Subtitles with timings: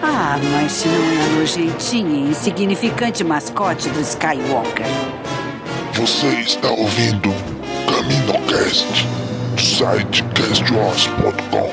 [0.00, 4.86] Ah, mas se não é a nojentinha e insignificante mascote do Skywalker.
[5.94, 7.30] Você está ouvindo
[7.88, 9.04] CaminoCast,
[9.56, 11.68] do site castwars.com.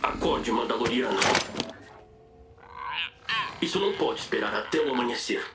[0.00, 1.18] Acorde, Mandaloriano.
[3.60, 5.53] Isso não pode esperar até o amanhecer.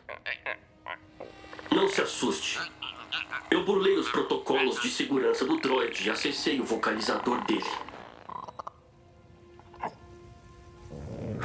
[1.71, 2.59] Não se assuste.
[3.49, 7.69] Eu burlei os protocolos de segurança do droid e acessei o vocalizador dele.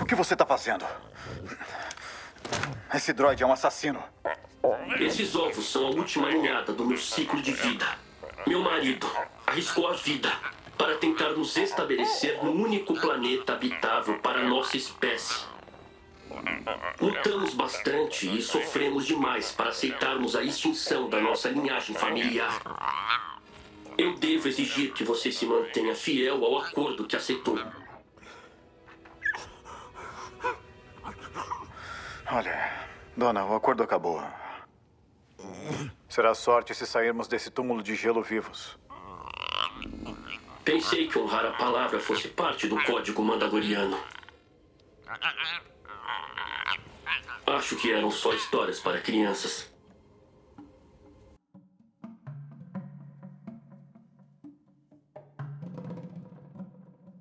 [0.01, 0.85] O que você está fazendo?
[2.93, 4.03] Esse droid é um assassino.
[5.01, 7.87] Esses ovos são a última ninhada do meu ciclo de vida.
[8.47, 9.11] Meu marido
[9.47, 10.31] arriscou a vida
[10.77, 15.54] para tentar nos estabelecer no único planeta habitável para a nossa espécie.
[17.01, 22.61] Lutamos bastante e sofremos demais para aceitarmos a extinção da nossa linhagem familiar.
[23.97, 27.59] Eu devo exigir que você se mantenha fiel ao acordo que aceitou.
[32.31, 34.23] Olha, dona, o acordo acabou.
[36.09, 38.79] Será sorte se sairmos desse túmulo de gelo vivos.
[40.65, 43.99] Pensei que honrar a palavra fosse parte do código mandaloriano.
[47.47, 49.73] Acho que eram só histórias para crianças.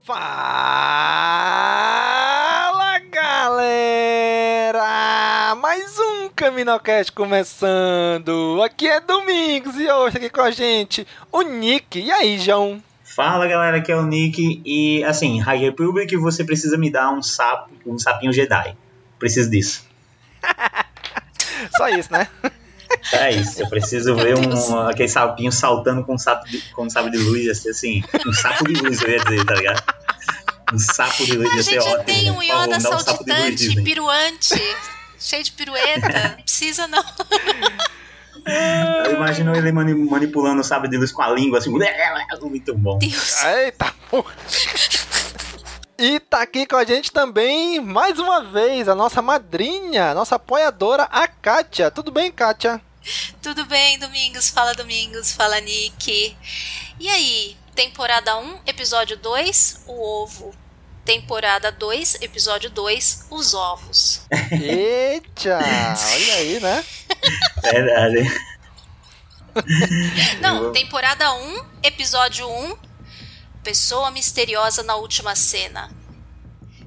[0.01, 0.23] Fala
[3.09, 4.83] galera!
[5.55, 8.61] Mais um Caminocast começando!
[8.63, 11.99] Aqui é Domingos e hoje aqui com a gente o Nick.
[11.99, 12.83] E aí, João?
[13.15, 17.21] Fala galera, aqui é o Nick e assim, High Republic você precisa me dar um
[17.21, 18.75] sapo, um sapinho Jedi.
[19.19, 19.85] Preciso disso.
[21.77, 22.27] Só isso, né?
[23.11, 26.89] É isso, eu preciso ver um, aquele sapinho saltando com um sapo de, com um
[26.89, 29.83] sapo de luz, assim, assim, um sapo de luz, eu ia dizer, tá ligado?
[30.73, 32.03] Um sapo de luz ia ser gente ótimo.
[32.05, 33.83] tem um favor, Yoda dá um luz, saltitante, Disney.
[33.83, 34.77] piruante,
[35.19, 36.29] cheio de pirueta.
[36.29, 37.03] Não precisa não.
[39.05, 41.69] Eu imagino ele mani- manipulando o sabre de luz com a língua, assim,
[42.41, 42.99] muito bom.
[43.01, 44.33] Eita porra!
[45.97, 50.35] E tá aqui com a gente também, mais uma vez, a nossa madrinha, a nossa
[50.35, 51.89] apoiadora, a Kátia.
[51.91, 52.81] Tudo bem, Kátia?
[53.41, 54.49] Tudo bem, Domingos?
[54.49, 55.31] Fala, Domingos.
[55.31, 56.35] Fala, Nick.
[56.99, 60.53] E aí, temporada 1, episódio 2, o ovo.
[61.05, 64.21] Temporada 2, episódio 2, os ovos.
[64.49, 65.59] Eita!
[65.59, 66.85] Olha aí, né?
[67.61, 68.53] Verdade.
[70.39, 72.77] Não, temporada 1, episódio 1,
[73.61, 75.91] pessoa misteriosa na última cena.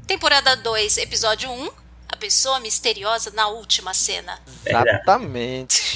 [0.07, 1.71] Temporada 2, episódio 1,
[2.09, 4.41] a pessoa misteriosa na última cena.
[4.65, 5.95] Exatamente.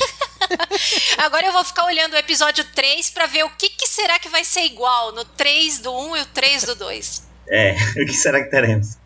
[1.16, 4.28] Agora eu vou ficar olhando o episódio 3 pra ver o que, que será que
[4.28, 7.29] vai ser igual no 3 do 1 e o 3 do 2.
[7.50, 8.96] É, o que será que teremos?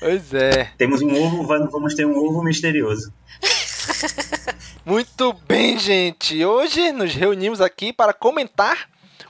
[0.00, 0.70] Pois é.
[0.78, 3.12] Temos um ovo, vamos ter um ovo misterioso.
[4.84, 6.42] Muito bem, gente.
[6.44, 8.88] Hoje nos reunimos aqui para comentar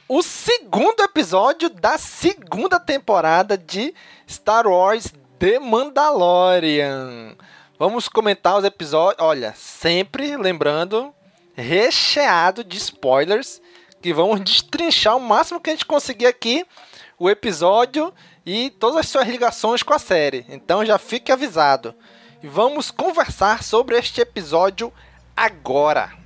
[0.08, 3.92] o segundo episódio da segunda temporada de
[4.26, 7.36] Star Wars The Mandalorian.
[7.78, 9.24] Vamos comentar os episódios.
[9.24, 11.12] Olha, sempre lembrando,
[11.54, 13.60] recheado de spoilers,
[14.00, 16.64] que vamos destrinchar o máximo que a gente conseguir aqui
[17.20, 18.12] o episódio
[18.46, 20.46] e todas as suas ligações com a série.
[20.48, 21.94] Então já fique avisado.
[22.42, 24.90] E vamos conversar sobre este episódio
[25.36, 26.18] agora.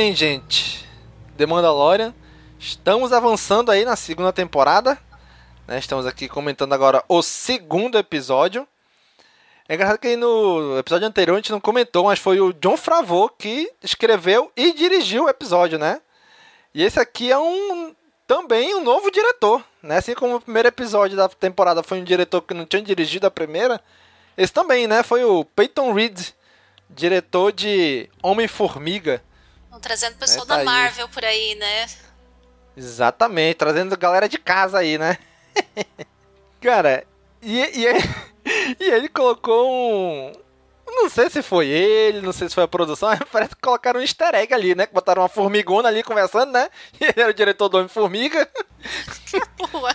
[0.00, 0.88] Bem, gente.
[1.36, 2.14] The Mandalorian.
[2.58, 4.98] Estamos avançando aí na segunda temporada.
[5.68, 5.78] Né?
[5.78, 8.66] Estamos aqui comentando agora o segundo episódio.
[9.68, 13.28] É engraçado que no episódio anterior a gente não comentou, mas foi o John Favreau
[13.28, 16.00] que escreveu e dirigiu o episódio, né?
[16.74, 17.94] E esse aqui é um
[18.26, 19.98] também um novo diretor, né?
[19.98, 23.30] Assim como o primeiro episódio da temporada foi um diretor que não tinha dirigido a
[23.30, 23.78] primeira,
[24.34, 25.02] esse também, né?
[25.02, 26.18] Foi o Peyton Reed,
[26.88, 29.22] diretor de Homem-Formiga.
[29.78, 30.64] Trazendo pessoal É, tá da aí.
[30.64, 31.86] Marvel por aí, né?
[32.76, 35.18] Exatamente, trazendo galera de casa aí, né?
[36.60, 37.04] Cara,
[37.42, 37.86] e, e,
[38.80, 40.32] e ele colocou um.
[41.02, 44.00] Não sei se foi ele, não sei se foi a produção, mas parece que colocaram
[44.00, 44.86] um easter egg ali, né?
[44.86, 46.68] Que botaram uma formigona ali conversando, né?
[47.00, 48.48] E ele era o diretor do Homem-Formiga.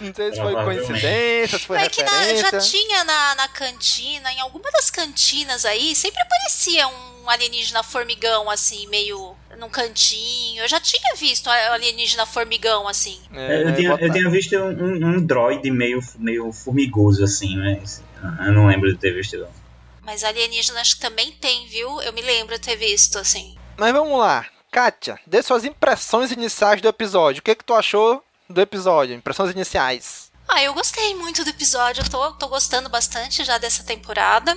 [0.01, 4.31] Não sei se foi coincidência, se foi é que na- já tinha na, na cantina,
[4.31, 10.61] em alguma das cantinas aí, sempre aparecia um alienígena formigão, assim, meio num cantinho.
[10.63, 13.19] Eu já tinha visto alienígena formigão, assim.
[13.33, 18.03] É, eu, tinha, eu tinha visto um, um, um droid meio, meio formigoso, assim, mas
[18.45, 19.37] eu não lembro de ter visto.
[19.37, 19.64] não.
[20.05, 21.99] Mas alienígena acho que também tem, viu?
[22.01, 23.57] Eu me lembro de ter visto, assim.
[23.75, 24.45] Mas vamos lá.
[24.71, 27.39] Kátia, dê suas impressões iniciais do episódio.
[27.39, 29.15] O que, que tu achou do episódio?
[29.15, 30.31] Impressões iniciais.
[30.47, 34.55] Ah, eu gostei muito do episódio, eu tô, tô gostando bastante já dessa temporada.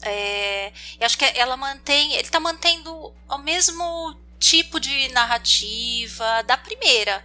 [0.00, 6.56] É, eu acho que ela mantém, ele tá mantendo o mesmo tipo de narrativa da
[6.56, 7.22] primeira.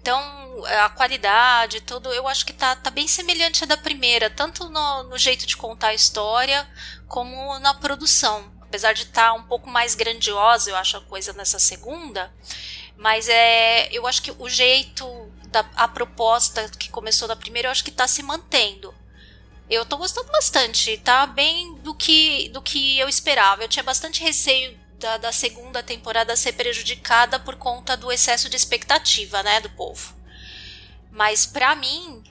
[0.00, 4.68] Então, a qualidade, tudo, eu acho que tá, tá bem semelhante à da primeira, tanto
[4.70, 6.66] no, no jeito de contar a história,
[7.06, 8.50] como na produção.
[8.62, 12.32] Apesar de estar um pouco mais grandiosa, eu acho a coisa nessa segunda.
[12.96, 15.04] Mas é, eu acho que o jeito,
[15.48, 18.94] da, a proposta que começou na primeira, eu acho que tá se mantendo.
[19.68, 23.62] Eu tô gostando bastante, tá bem do que, do que eu esperava.
[23.62, 28.56] Eu tinha bastante receio da, da segunda temporada ser prejudicada por conta do excesso de
[28.56, 30.14] expectativa, né, do povo.
[31.10, 32.22] Mas pra mim,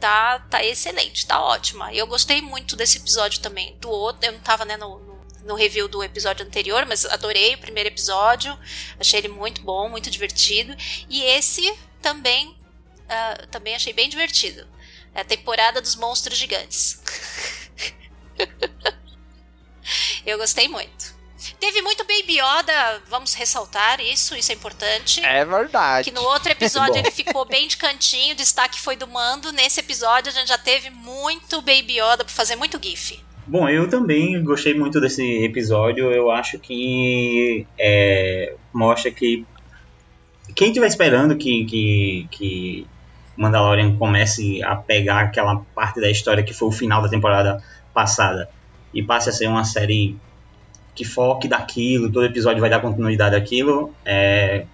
[0.00, 1.92] tá, tá excelente, tá ótima.
[1.92, 3.76] Eu gostei muito desse episódio também.
[3.78, 7.54] Do outro, eu não tava né, no, no, no review do episódio anterior, mas adorei
[7.54, 8.56] o primeiro episódio.
[8.98, 10.74] Achei ele muito bom, muito divertido.
[11.10, 12.56] E esse também,
[13.08, 14.66] ah, também achei bem divertido.
[15.14, 17.02] É a temporada dos monstros gigantes.
[20.24, 21.11] eu gostei muito.
[21.58, 25.24] Teve muito Baby Yoda, vamos ressaltar isso, isso é importante.
[25.24, 26.10] É verdade.
[26.10, 29.52] Que no outro episódio ele ficou bem de cantinho, o destaque foi do Mando.
[29.52, 33.18] Nesse episódio a gente já teve muito Baby Yoda pra fazer muito GIF.
[33.46, 36.12] Bom, eu também gostei muito desse episódio.
[36.12, 39.44] Eu acho que é, mostra que
[40.54, 42.86] quem estiver esperando que, que, que
[43.36, 47.62] Mandalorian comece a pegar aquela parte da história que foi o final da temporada
[47.92, 48.48] passada
[48.92, 50.16] e passe a ser uma série
[50.94, 54.66] que foque daquilo, todo episódio vai dar continuidade àquilo, é,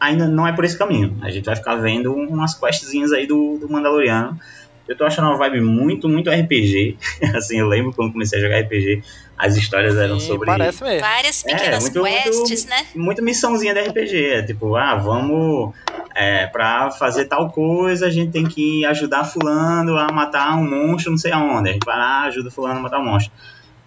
[0.00, 1.16] ainda não é por esse caminho.
[1.22, 4.38] A gente vai ficar vendo umas questzinhas aí do, do Mandaloriano.
[4.86, 6.98] Eu tô achando uma vibe muito, muito RPG.
[7.34, 9.02] assim, eu lembro quando comecei a jogar RPG,
[9.36, 10.46] as histórias eram sobre.
[10.46, 11.00] Parece mesmo.
[11.00, 12.86] Várias pequenas muito- quests, né?
[12.94, 14.24] Muita missãozinha de RPG.
[14.26, 15.74] É tipo, ah, vamos.
[16.14, 21.10] É, pra fazer tal coisa, a gente tem que ajudar Fulano a matar um monstro,
[21.10, 21.70] não sei aonde.
[21.70, 23.32] A gente vai lá, ajuda Fulano a matar um monstro.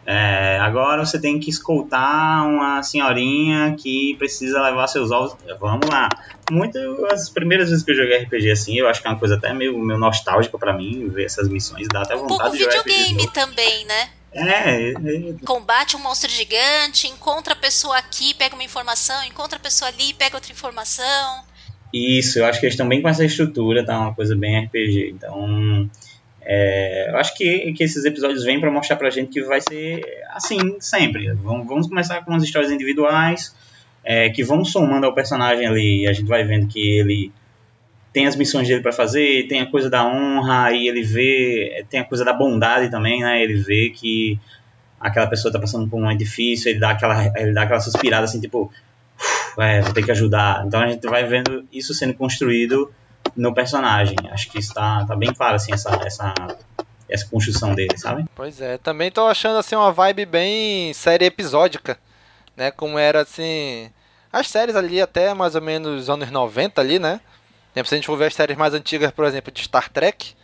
[0.09, 5.35] É, agora você tem que escoltar uma senhorinha que precisa levar seus ovos.
[5.59, 6.07] Vamos lá.
[6.49, 6.77] Muito,
[7.11, 9.53] as primeiras vezes que eu joguei RPG assim, eu acho que é uma coisa até
[9.53, 13.27] meio, meio nostálgica pra mim, ver essas missões, dá até Um pouco vontade de videogame
[13.31, 14.09] também, né?
[14.31, 14.95] É, é,
[15.45, 20.13] Combate um monstro gigante, encontra a pessoa aqui, pega uma informação, encontra a pessoa ali,
[20.13, 21.43] pega outra informação.
[21.93, 23.99] Isso, eu acho que eles estão bem com essa estrutura, tá?
[23.99, 25.09] Uma coisa bem RPG.
[25.15, 25.89] Então,
[26.49, 30.01] é, eu acho que, que esses episódios vêm para mostrar pra gente que vai ser
[30.29, 31.33] assim sempre.
[31.33, 33.53] Vamos, vamos começar com umas histórias individuais
[34.01, 36.03] é, que vão somando ao personagem ali.
[36.03, 37.33] E a gente vai vendo que ele
[38.13, 41.99] tem as missões dele para fazer, tem a coisa da honra, e ele vê, tem
[41.99, 43.43] a coisa da bondade também, né?
[43.43, 44.39] Ele vê que
[45.01, 48.23] aquela pessoa tá passando por um momento difícil, ele dá aquela, ele dá aquela suspirada
[48.23, 48.71] assim, tipo,
[49.59, 50.63] é, vou ter que ajudar.
[50.65, 52.89] Então a gente vai vendo isso sendo construído
[53.35, 54.15] no personagem.
[54.31, 56.33] Acho que está tá bem claro assim essa, essa
[57.09, 58.25] essa construção dele, sabe?
[58.35, 61.97] Pois é, também tô achando assim uma vibe bem série episódica,
[62.55, 62.71] né?
[62.71, 63.89] Como era assim.
[64.31, 67.21] As séries ali até mais ou menos anos 90 ali, né?
[67.73, 70.35] Se a gente for ver as séries mais antigas, por exemplo, de Star Trek,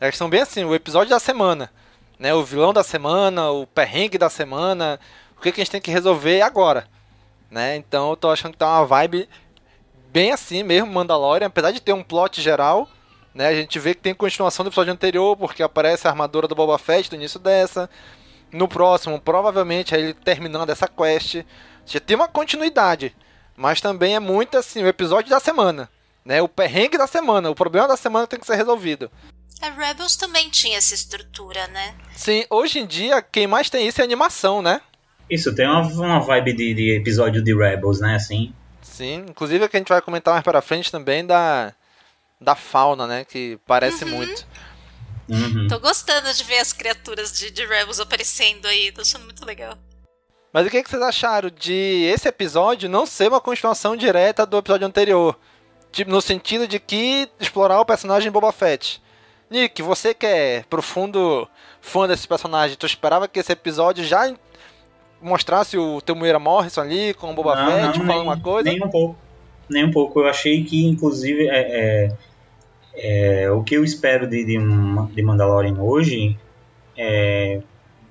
[0.00, 1.70] elas são bem assim, o episódio da semana.
[2.18, 4.98] Né, o vilão da semana, o perrengue da semana,
[5.36, 6.88] o que, que a gente tem que resolver agora.
[7.48, 7.76] Né?
[7.76, 9.28] Então eu tô achando que tá uma vibe
[10.18, 12.88] bem assim mesmo, Mandalorian, apesar de ter um plot geral,
[13.32, 13.46] né?
[13.46, 16.76] A gente vê que tem continuação do episódio anterior, porque aparece a armadura do Boba
[16.76, 17.88] Fett no início dessa.
[18.50, 21.44] No próximo, provavelmente, ele terminando essa quest.
[21.86, 23.14] Já tem uma continuidade,
[23.56, 25.88] mas também é muito assim, o episódio da semana,
[26.24, 26.42] né?
[26.42, 29.08] O perrengue da semana, o problema da semana tem que ser resolvido.
[29.62, 31.94] A Rebels também tinha essa estrutura, né?
[32.16, 34.80] Sim, hoje em dia quem mais tem isso é animação, né?
[35.30, 38.16] Isso, tem uma, uma vibe de, de episódio de Rebels, né?
[38.16, 38.52] Assim.
[38.98, 41.72] Sim, inclusive é que a gente vai comentar mais pra frente também da,
[42.40, 43.24] da fauna, né?
[43.24, 44.10] Que parece uhum.
[44.10, 44.44] muito.
[45.28, 45.68] Uhum.
[45.68, 49.78] Tô gostando de ver as criaturas de, de Rebels aparecendo aí, tô achando muito legal.
[50.52, 54.58] Mas o que, que vocês acharam de esse episódio não ser uma continuação direta do
[54.58, 55.38] episódio anterior?
[55.92, 59.00] Tipo, no sentido de que explorar o personagem Boba Fett.
[59.48, 61.48] Nick, você que é profundo
[61.80, 64.28] fã desse personagem, tu esperava que esse episódio já
[65.20, 68.70] mostrasse o Temuera Morrison ali com o Boba não, Fett, não, falando uma coisa?
[68.70, 69.16] Nem um pouco.
[69.68, 70.20] Nem um pouco.
[70.20, 72.12] Eu achei que, inclusive, é,
[72.94, 74.58] é, é o que eu espero de, de,
[75.14, 76.36] de Mandalorian hoje,
[76.96, 77.60] é,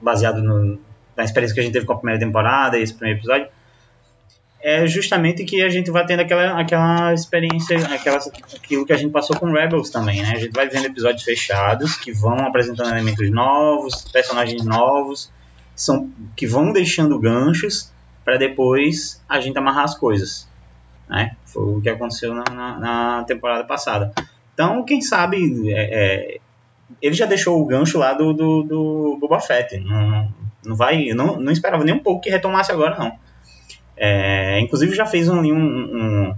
[0.02, 0.80] baseado no,
[1.16, 3.48] na experiência que a gente teve com a primeira temporada e esse primeiro episódio,
[4.62, 9.12] é justamente que a gente vai tendo aquela, aquela experiência, aquela, aquilo que a gente
[9.12, 10.32] passou com Rebels também, né?
[10.34, 15.32] A gente vai vendo episódios fechados que vão apresentando elementos novos, personagens novos,
[15.78, 17.94] são, que vão deixando ganchos
[18.26, 20.50] para depois a gente amarrar as coisas,
[21.08, 21.38] né?
[21.46, 24.12] Foi o que aconteceu na, na, na temporada passada.
[24.54, 26.38] Então, quem sabe, é, é,
[27.02, 29.80] ele já deixou o gancho lá do, do, do Boba Fett.
[29.80, 30.34] Não,
[30.66, 33.18] não vai, não, não esperava nem um pouco que retomasse agora, não.
[33.96, 36.36] É, inclusive já fez um, um, um,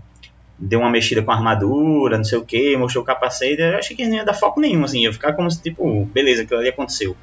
[0.57, 3.61] Deu uma mexida com a armadura, não sei o que, mostrou o capacete.
[3.61, 5.03] Eu achei que não ia dar foco nenhum, assim.
[5.03, 7.15] Ia ficar como se, tipo, beleza, aquilo ali aconteceu.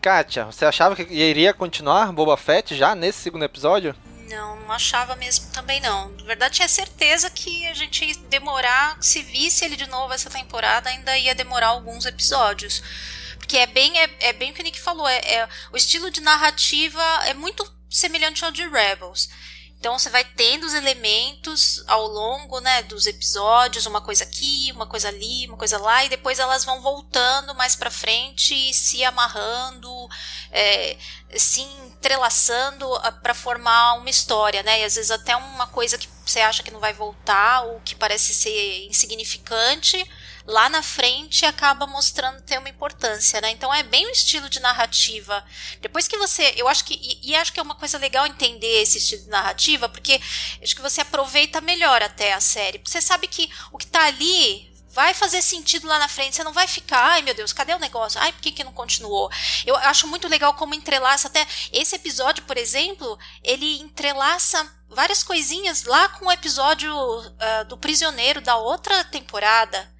[0.00, 3.94] Kátia, você achava que iria continuar Boba Fett já nesse segundo episódio?
[4.28, 6.10] Não, não achava mesmo também não.
[6.10, 10.30] Na verdade, tinha certeza que a gente ia demorar, se visse ele de novo essa
[10.30, 12.82] temporada, ainda ia demorar alguns episódios.
[13.38, 16.10] Porque é bem, é, é bem o que o Nick falou, é, é, o estilo
[16.10, 19.28] de narrativa é muito semelhante ao de Rebels.
[19.78, 24.86] Então você vai tendo os elementos ao longo né, dos episódios, uma coisa aqui, uma
[24.86, 29.88] coisa ali, uma coisa lá, e depois elas vão voltando mais para frente, se amarrando,
[30.50, 30.96] é,
[31.36, 34.80] se entrelaçando ah, para formar uma história, né?
[34.80, 37.94] E às vezes até uma coisa que você acha que não vai voltar ou que
[37.94, 40.04] parece ser insignificante,
[40.48, 43.50] lá na frente acaba mostrando ter uma importância, né?
[43.50, 45.44] Então é bem o estilo de narrativa.
[45.82, 48.80] Depois que você, eu acho que e, e, acho que é uma coisa legal entender
[48.80, 50.18] esse estilo de narrativa, porque
[50.62, 52.80] acho que você aproveita melhor até a série.
[52.82, 56.36] Você sabe que o que tá ali vai fazer sentido lá na frente.
[56.36, 58.18] Você não vai ficar, ai meu Deus, cadê o negócio?
[58.18, 59.30] Ai, por que, que não continuou?
[59.66, 65.84] Eu acho muito legal como entrelaça até esse episódio, por exemplo, ele entrelaça várias coisinhas
[65.84, 69.97] lá com o episódio uh, do prisioneiro da outra temporada.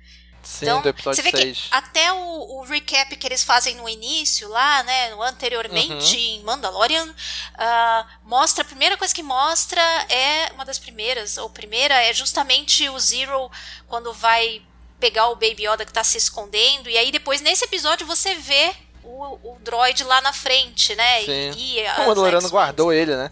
[0.49, 1.59] Sim, então, do episódio você vê 6.
[1.59, 6.23] que até o, o, recap que eles fazem no início, lá, né, anteriormente uhum.
[6.23, 12.02] em Mandalorian, uh, mostra, a primeira coisa que mostra é, uma das primeiras, ou primeira,
[12.02, 13.50] é justamente o Zero,
[13.88, 14.62] quando vai
[14.99, 18.75] pegar o Baby Yoda que tá se escondendo, e aí depois, nesse episódio, você vê
[19.05, 21.50] o, o droid lá na frente, né, Sim.
[21.59, 23.31] e, e o Mandaloriano guardou ele, né?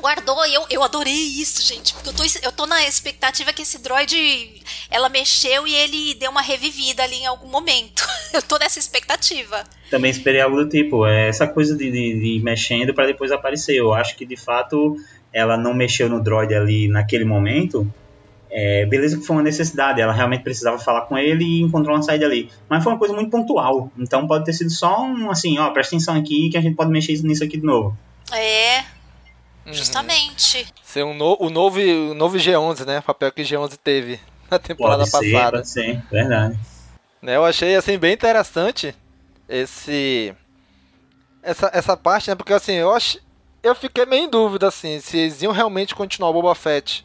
[0.00, 1.94] Guardou e eu, eu adorei isso, gente.
[1.94, 6.30] Porque eu tô, eu tô na expectativa que esse droid ela mexeu e ele deu
[6.30, 8.06] uma revivida ali em algum momento.
[8.32, 9.64] eu tô nessa expectativa.
[9.90, 13.76] Também esperei algo do tipo, é essa coisa de, de, de mexendo para depois aparecer.
[13.76, 14.96] Eu acho que de fato
[15.32, 17.86] ela não mexeu no droid ali naquele momento.
[18.50, 22.02] É, beleza que foi uma necessidade, ela realmente precisava falar com ele e encontrou uma
[22.02, 22.50] saída ali.
[22.68, 23.92] Mas foi uma coisa muito pontual.
[23.98, 26.90] Então pode ter sido só um assim, ó, presta atenção aqui que a gente pode
[26.90, 27.96] mexer nisso aqui de novo.
[28.32, 28.84] É,
[29.68, 29.74] Uhum.
[29.74, 30.66] Justamente.
[30.82, 32.98] Ser um no, o, novo, o novo G11, né?
[32.98, 34.18] O papel que o G11 teve
[34.50, 35.58] na temporada pode ser, passada.
[35.58, 36.58] Pode ser, verdade.
[37.20, 38.94] Né, eu achei assim bem interessante
[39.48, 40.34] esse
[41.42, 42.34] essa, essa parte, né?
[42.34, 43.16] Porque assim, eu ach,
[43.62, 47.04] eu fiquei meio em dúvida assim, se eles iam realmente continuar o Boba Fett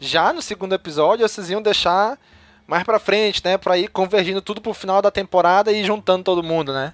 [0.00, 2.18] já no segundo episódio ou se eles iam deixar
[2.66, 3.58] mais pra frente, né?
[3.58, 6.92] Pra ir convergindo tudo pro final da temporada e juntando todo mundo, né?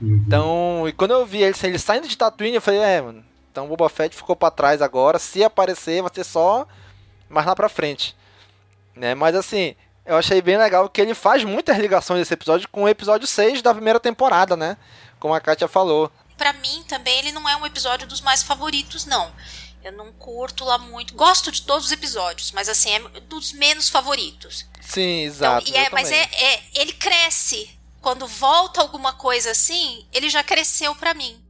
[0.00, 0.24] Uhum.
[0.26, 3.66] Então, e quando eu vi eles, eles saindo de Tatooine, eu falei, é, mano, então
[3.66, 5.18] o Boba Fett ficou para trás agora.
[5.18, 6.66] Se aparecer, vai ser só
[7.28, 8.16] mais lá pra frente.
[8.96, 9.14] Né?
[9.14, 12.88] Mas assim, Eu achei bem legal que ele faz muitas ligações desse episódio com o
[12.88, 14.76] episódio 6 da primeira temporada, né?
[15.20, 16.10] Como a Kátia falou.
[16.36, 19.32] Pra mim também ele não é um episódio dos mais favoritos, não.
[19.84, 21.14] Eu não curto lá muito.
[21.14, 24.64] Gosto de todos os episódios, mas assim, é dos menos favoritos.
[24.80, 25.68] Sim, exato.
[25.68, 27.70] Então, é, mas é, é, ele cresce.
[28.00, 31.40] Quando volta alguma coisa assim, ele já cresceu pra mim.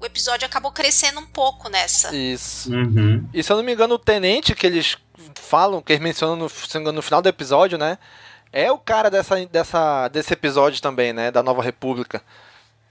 [0.00, 2.14] O episódio acabou crescendo um pouco nessa.
[2.14, 2.72] Isso.
[2.72, 3.28] Uhum.
[3.34, 4.96] E se eu não me engano, o tenente que eles
[5.34, 7.98] falam, que eles mencionam no, se engano, no final do episódio, né?
[8.52, 11.30] É o cara dessa, dessa, desse episódio também, né?
[11.30, 12.22] Da Nova República.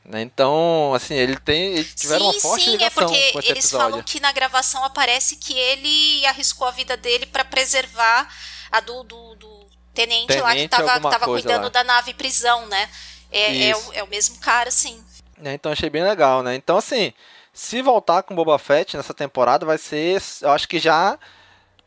[0.05, 1.73] Né, Então, assim, ele tem.
[1.73, 3.89] Eles tiveram sim, uma forte sim, é ligação porque com esse eles episódio.
[3.89, 8.27] falam que na gravação aparece que ele arriscou a vida dele pra preservar
[8.71, 11.69] a do, do, do tenente, lá que Tenente tava, tava cuidando lá.
[11.69, 12.89] da nave prisão, né?
[13.31, 15.03] É, é, o, é o mesmo cara, sim.
[15.39, 16.55] Né, Então achei bem legal, né?
[16.55, 17.13] Então, assim,
[17.53, 21.17] se voltar com Boba Fett nessa temporada, vai ser, eu acho que já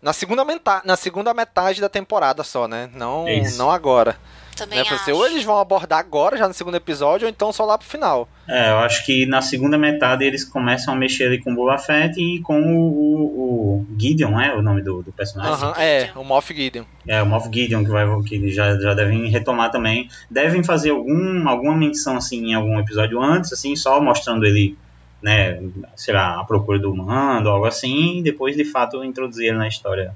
[0.00, 2.90] na segunda metade, na segunda metade da temporada só, né?
[2.92, 3.56] Não, Isso.
[3.56, 4.18] não agora.
[4.56, 4.98] Também Né?
[4.98, 7.86] Ser, ou eles vão abordar agora, já no segundo episódio, ou então só lá pro
[7.86, 8.28] final.
[8.46, 11.78] É, eu acho que na segunda metade eles começam a mexer ali com o Boba
[11.78, 15.72] Fett e com o, o, o Gideon, é o nome do, do personagem?
[15.78, 16.84] É, o Moff Gideon.
[17.06, 20.08] É, o Moff Gideon que, vai, que eles já, já devem retomar também.
[20.30, 24.76] Devem fazer algum, alguma menção assim em algum episódio antes, assim, só mostrando ele,
[25.22, 25.60] né,
[25.96, 29.68] sei lá, à procura do mando, algo assim, e depois de fato introduzir ele na
[29.68, 30.14] história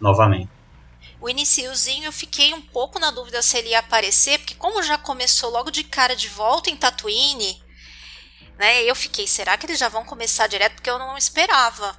[0.00, 0.59] novamente.
[1.20, 4.96] O iniciozinho eu fiquei um pouco na dúvida se ele ia aparecer, porque como já
[4.96, 7.62] começou logo de cara de volta em Tatooine,
[8.58, 8.82] né?
[8.82, 10.74] Eu fiquei, será que eles já vão começar direto?
[10.74, 11.98] Porque eu não esperava.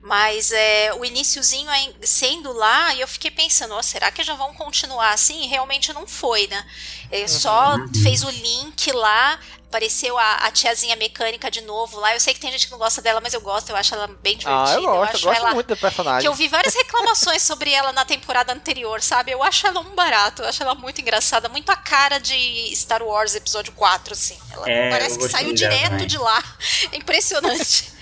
[0.00, 4.34] Mas é, o iniciozinho aí sendo lá, e eu fiquei pensando, ó, será que já
[4.34, 5.42] vão continuar assim?
[5.42, 6.64] E realmente não foi, né?
[7.10, 12.14] É, Só fez o link lá, apareceu a, a tiazinha mecânica de novo lá.
[12.14, 14.06] Eu sei que tem gente que não gosta dela, mas eu gosto, eu acho ela
[14.22, 14.70] bem divertida.
[14.70, 16.20] Ah, eu gosto, eu acho gosto ela muito do personagem.
[16.22, 19.30] que eu vi várias reclamações sobre ela na temporada anterior, sabe?
[19.30, 23.02] Eu acho ela um barato, eu acho ela muito engraçada, muito a cara de Star
[23.02, 24.38] Wars episódio 4, assim.
[24.52, 26.06] Ela É, parece eu que saiu direto também.
[26.06, 26.42] de lá.
[26.90, 27.92] É impressionante.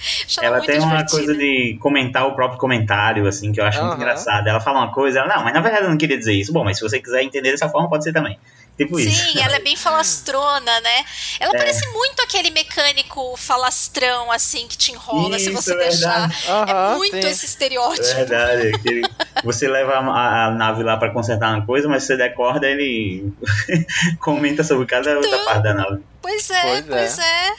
[0.41, 1.11] Ela muito tem uma divertida.
[1.19, 4.03] coisa de comentar o próprio comentário, assim, que eu acho muito Aham.
[4.03, 4.47] engraçado.
[4.47, 6.53] Ela fala uma coisa, ela, não, mas na verdade eu não queria dizer isso.
[6.53, 8.39] Bom, mas se você quiser entender dessa forma, pode ser também.
[8.77, 9.33] Tipo isso.
[9.33, 11.05] Sim, ela é bem falastrona, né?
[11.41, 11.57] Ela É.
[11.59, 16.31] parece muito aquele mecânico falastrão, assim, que te enrola se Isso, você é deixar.
[16.47, 17.27] Aham, é muito sim.
[17.29, 18.07] esse estereótipo.
[18.07, 19.01] É verdade, que
[19.43, 23.33] você leva a, a nave lá pra consertar uma coisa, mas você decorda, ele
[24.21, 26.03] comenta sobre cada outra parte da nave.
[26.21, 27.23] Pois é, Pois pois, é.
[27.23, 27.55] é.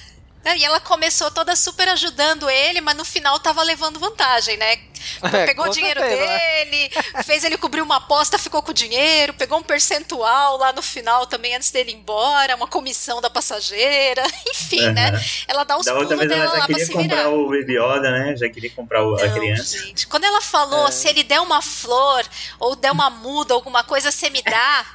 [0.45, 4.77] É, E ela começou toda super ajudando ele, mas no final tava levando vantagem, né?
[5.23, 6.65] É, Pegou com o dinheiro certeza, né?
[6.65, 6.91] dele,
[7.23, 11.25] fez ele cobrir uma aposta, ficou com o dinheiro, pegou um percentual lá no final
[11.27, 15.09] também antes dele ir embora, uma comissão da passageira, enfim, né?
[15.09, 15.21] Aham.
[15.47, 17.29] Ela dá os Da pulos ela dela já lá pra queria se comprar virar.
[17.29, 18.35] o Baby Yoda, né?
[18.37, 19.77] Já queria comprar o- a Não, criança.
[19.79, 20.07] gente.
[20.07, 20.91] Quando ela falou, É.
[20.91, 22.23] se ele der uma flor
[22.59, 24.85] ou der uma muda, alguma coisa, você me dá.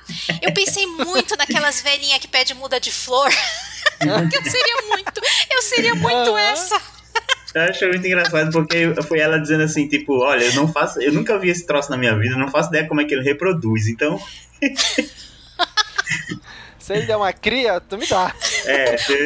[0.40, 3.30] Eu pensei muito naquelas velhinhas que pede muda de flor.
[4.00, 6.38] eu seria muito, eu seria muito Aham.
[6.40, 6.80] essa.
[7.54, 11.12] Eu acho muito engraçado porque foi ela dizendo assim, tipo, olha, eu não faço, eu
[11.12, 13.22] nunca vi esse troço na minha vida, eu não faço ideia como é que ele
[13.24, 13.88] reproduz.
[13.88, 14.20] Então,
[16.78, 18.34] Se ele der uma cria, tu me dá.
[18.66, 19.16] é, se-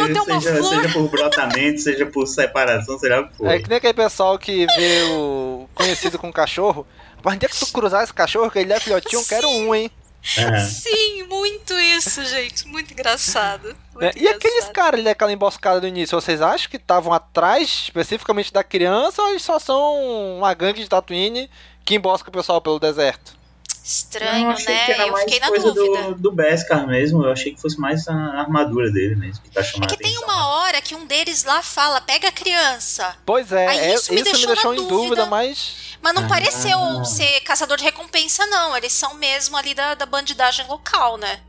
[0.40, 3.46] seja, seja por brotamento, seja por separação, que for.
[3.48, 6.86] É que nem aquele pessoal que vê o conhecido com cachorro.
[7.24, 9.74] Mas onde é que tu cruzar esse cachorro, que ele é filhotinho, eu quero um,
[9.74, 9.90] hein?
[10.38, 10.58] Aham.
[10.60, 12.66] Sim, muito isso, gente.
[12.66, 13.76] Muito engraçado.
[13.94, 14.10] Muito Né?
[14.16, 14.72] E aqueles engraçado.
[14.74, 19.30] caras ali daquela emboscada do início, vocês acham que estavam atrás especificamente da criança ou
[19.30, 21.48] eles só são uma gangue de Tatooine
[21.84, 23.36] que embosca o pessoal pelo deserto?
[23.84, 24.84] Estranho, eu né?
[24.84, 26.02] que Eu fiquei na coisa dúvida.
[26.08, 29.60] do, do Beskar mesmo, eu achei que fosse mais a armadura dele mesmo, que tá
[29.60, 33.14] É chamando que a tem uma hora que um deles lá fala, pega a criança.
[33.24, 35.26] Pois é, Aí é- isso me deixou na em dúvida, dúvida.
[35.26, 35.85] mas.
[36.00, 36.28] Mas não Ah.
[36.28, 38.76] pareceu ser caçador de recompensa, não.
[38.76, 41.40] Eles são mesmo ali da, da bandidagem local, né?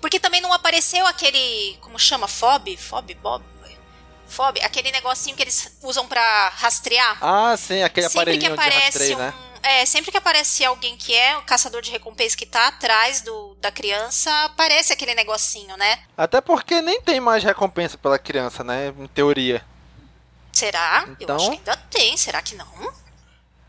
[0.00, 1.76] Porque também não apareceu aquele.
[1.80, 2.28] Como chama?
[2.28, 2.76] Fob?
[2.76, 3.14] Fob?
[3.14, 3.44] Bob?
[4.28, 4.60] Fob?
[4.60, 7.16] Aquele negocinho que eles usam pra rastrear.
[7.20, 9.18] Ah, sim, aquele sempre que aparece rastreio, um.
[9.18, 9.34] né?
[9.62, 13.56] É, sempre que aparece alguém que é o caçador de recompensa que tá atrás do,
[13.60, 16.00] da criança, aparece aquele negocinho, né?
[16.16, 18.92] Até porque nem tem mais recompensa pela criança, né?
[18.96, 19.64] Em teoria.
[20.52, 21.04] Será?
[21.08, 21.36] Eu Então?
[21.36, 22.16] acho que ainda tem.
[22.16, 22.66] Será que não?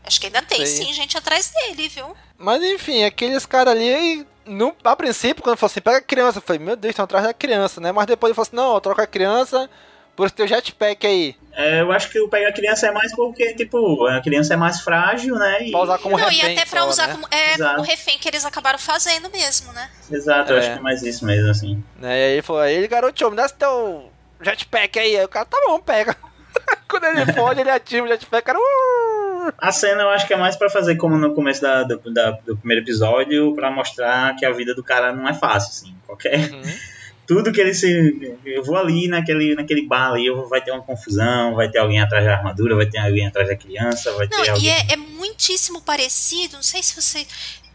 [0.08, 0.86] Acho que ainda tem Sei.
[0.86, 2.16] sim gente atrás dele, viu?
[2.38, 6.42] Mas enfim, aqueles caras ali, no, a princípio, quando falou assim, pega a criança, eu
[6.42, 7.92] falei, meu Deus, estão atrás da criança, né?
[7.92, 9.68] Mas depois ele falou assim, não, eu troco a criança
[10.16, 11.36] por esse teu jetpack aí.
[11.52, 14.56] É, eu acho que o pegar a criança é mais porque, tipo, a criança é
[14.56, 15.66] mais frágil, né?
[15.66, 15.70] E...
[15.72, 17.12] Pra usar como não, e refém até pra só, usar né?
[17.14, 17.74] como, é, Exato.
[17.76, 19.90] como refém que eles acabaram fazendo mesmo, né?
[20.10, 20.60] Exato, eu É.
[20.60, 21.84] acho que é mais isso mesmo, assim.
[21.96, 22.08] Né?
[22.18, 25.16] E aí ele falou, aí ele, garoto, me dá esse teu jetpack aí.
[25.18, 26.16] Aí o cara, tá bom, pega.
[26.88, 28.58] Quando ele fode, ele ativa o jetpack, cara.
[28.58, 29.17] "Uh!"
[29.56, 32.32] A cena eu acho que é mais pra fazer como no começo da, do, da-
[32.46, 35.94] do primeiro episódio, pra mostrar que a vida do cara não é fácil, assim.
[36.06, 36.50] Qualquer.
[36.52, 36.62] Uhum.
[37.26, 38.38] Tudo que ele se.
[38.44, 42.00] Eu vou ali naquele, naquele bar ali, eu- vai ter uma confusão, vai ter alguém
[42.00, 44.70] atrás da armadura, vai ter alguém atrás da criança, vai Não, ter e alguém.
[44.72, 46.56] é, é muitíssimo parecido.
[46.56, 47.26] Não sei se você.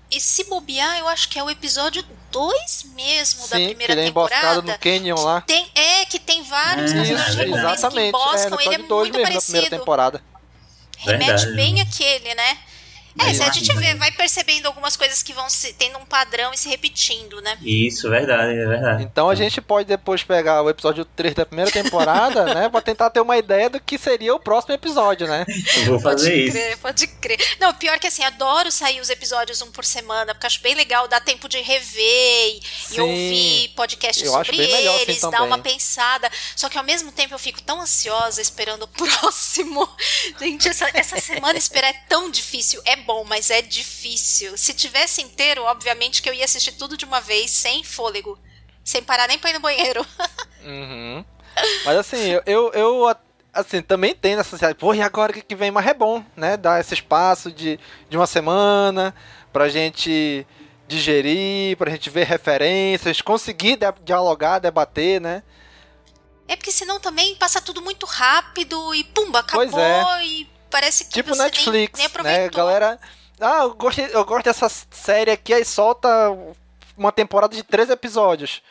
[0.10, 3.94] E se bobear, eu acho que é o episódio 2 mesmo da Sim, que primeira
[3.94, 4.72] ele é emboscado temporada.
[4.74, 5.42] no Canyon lá.
[5.42, 8.06] Tem, é, que tem vários É, personagens isso, japoneses que Exatamente.
[8.06, 8.50] É, emboscam.
[8.50, 9.70] no ele é episódio 2 muito mesmo, da primeira parecido.
[9.80, 10.22] temporada.
[11.06, 11.56] Remete Verdade.
[11.56, 12.58] bem aquele, né?
[13.19, 16.52] É, se a gente vê, vai percebendo algumas coisas que vão se, tendo um padrão
[16.54, 17.58] e se repetindo, né?
[17.62, 19.04] Isso, verdade, é verdade.
[19.04, 22.69] Então a gente pode depois pegar o episódio 3 da primeira temporada, né?
[22.69, 25.45] Pra tentar ter uma ideia do que seria o próximo episódio, né?
[25.78, 26.52] Eu vou fazer pode isso.
[26.54, 27.58] crer, pode crer.
[27.60, 31.08] Não, pior que assim, adoro sair os episódios um por semana, porque acho bem legal,
[31.08, 35.47] dá tempo de rever e, e ouvir podcasts Eu acho sobre assim eles, dar também.
[35.47, 36.30] uma pensada.
[36.56, 39.88] Só que ao mesmo tempo eu fico tão ansiosa esperando o próximo.
[40.39, 42.82] Gente, essa, essa semana esperar é tão difícil.
[42.86, 44.58] É bom, mas é difícil.
[44.58, 48.39] Se tivesse inteiro, obviamente que eu ia assistir tudo de uma vez, sem fôlego.
[48.84, 50.06] Sem parar nem pra ir no banheiro.
[50.66, 51.26] Uhum.
[51.84, 53.16] Mas assim, eu, eu, eu,
[53.54, 54.80] assim, também tenho essa ansiedade.
[54.80, 55.72] Porra, e agora o que que vem?
[55.72, 56.56] Mas é bom, né?
[56.56, 57.78] Dar esse espaço de,
[58.10, 59.13] de uma semana
[59.52, 60.48] pra gente
[60.88, 65.44] digerir, pra gente ver referências, conseguir de- dialogar, debater, né?
[66.48, 70.26] É porque senão também passa tudo muito rápido e pumba, acabou Pois é.
[70.26, 72.14] e parece que Tipo você nem- Netflix, nem, né?
[72.14, 72.58] aproveitou.
[72.58, 73.00] Galera,
[73.40, 76.08] ah, eu gosto, eu gosto dessa série aqui, aí solta
[76.98, 78.62] uma temporada de 13 episódios.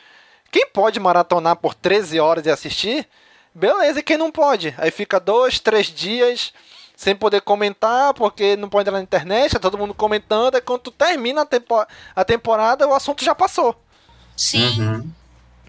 [0.50, 3.08] Quem pode maratonar por 13 horas e assistir,
[3.54, 4.74] beleza, e quem não pode?
[4.76, 6.52] Aí fica dois, três dias
[6.96, 10.80] sem poder comentar, porque não pode entrar na internet, tá todo mundo comentando, aí quando
[10.82, 13.74] tu termina a, tempo- a temporada, o assunto já passou.
[14.36, 14.78] Sim.
[14.80, 15.10] Uhum.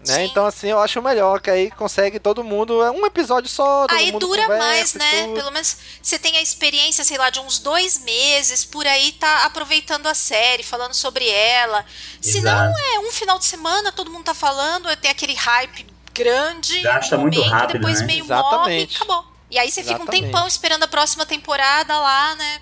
[0.06, 0.24] Né?
[0.24, 2.82] Então, assim, eu acho melhor, que aí consegue todo mundo.
[2.82, 5.22] É um episódio só, todo Aí mundo dura conversa mais, né?
[5.24, 5.34] tudo.
[5.34, 9.44] Pelo menos você tem a experiência, sei lá, de uns dois meses por aí, tá
[9.44, 11.84] aproveitando a série, falando sobre ela.
[12.20, 16.80] Se não, é um final de semana, todo mundo tá falando, tem aquele hype grande,
[16.80, 18.06] Gasta um muito momento, rápido, depois né?
[18.06, 18.92] meio morre Exatamente.
[18.92, 19.24] e acabou.
[19.50, 20.24] E aí você fica um Exatamente.
[20.24, 22.60] tempão esperando a próxima temporada lá, né?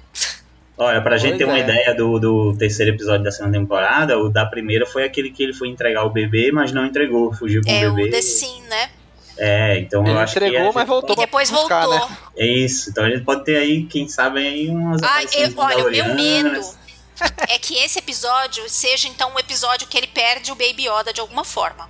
[0.78, 1.60] Olha, pra gente Pois ter uma é.
[1.60, 5.52] ideia do, do terceiro episódio da segunda temporada, o da primeira foi aquele que ele
[5.52, 8.10] foi entregar o bebê, mas não entregou, fugiu com É o o bebê.
[8.10, 8.90] The Sim, né?
[9.38, 10.38] É, então Ele eu acho que.
[10.44, 12.08] entregou, a mas gente- voltou E depois buscar, voltou.
[12.08, 12.16] né?
[12.36, 15.86] É isso, então a gente pode ter aí, quem sabe, aí umas aparições eu, olha,
[15.86, 16.60] o meu medo
[17.48, 21.20] é que esse episódio seja então um episódio que ele perde o Baby Yoda de
[21.20, 21.88] alguma forma.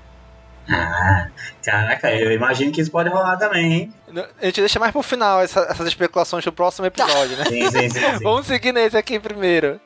[0.70, 1.28] Ah,
[1.64, 3.94] caraca, eu imagino que isso pode rolar também, hein?
[4.40, 7.44] A gente deixa mais pro final essa- essas especulações pro próximo episódio, né?
[7.46, 8.00] Sim, sim, sim.
[8.18, 8.18] sim.
[8.22, 9.80] Vamos seguir nesse aqui primeiro,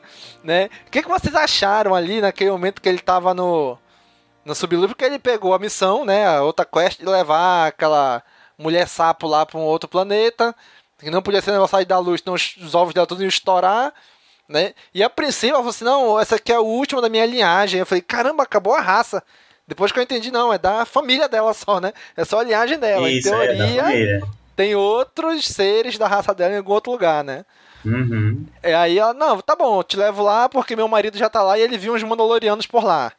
[0.45, 0.69] né?
[0.87, 3.79] O que, que vocês acharam ali naquele momento que ele tava no
[4.45, 4.89] no subloop?
[4.89, 6.27] Porque ele pegou a missão, né?
[6.27, 8.23] A outra quest de levar aquela
[8.59, 10.55] mulher sapo lá pra um outro planeta,
[10.99, 13.93] que não podia ser negócio da luz, senão os, os ovos dela tudo iam estourar,
[14.49, 14.73] né?
[14.95, 17.81] E a princípio ela falou assim: não, essa aqui é o último da minha linhagem.
[17.81, 19.23] Eu falei: caramba, acabou a raça.
[19.67, 21.93] Depois que eu entendi, não, é da família dela só, né?
[22.17, 23.11] É só a linhagem dela.
[23.11, 24.23] Isso, em é teoria, família.
[24.55, 27.45] tem outros seres da raça dela em algum outro lugar, né?
[27.85, 28.47] Uhum.
[28.63, 31.43] É, aí ela, não, tá bom, eu te levo lá porque meu marido já tá
[31.43, 33.13] lá e ele viu uns Mandalorianos por lá.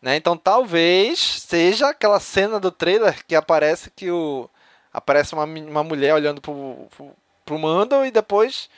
[0.00, 0.16] Né?
[0.16, 4.48] Então talvez seja aquela cena do trailer que aparece que o.
[4.92, 7.10] Aparece uma, uma mulher olhando pro, pro,
[7.44, 8.70] pro Mando e depois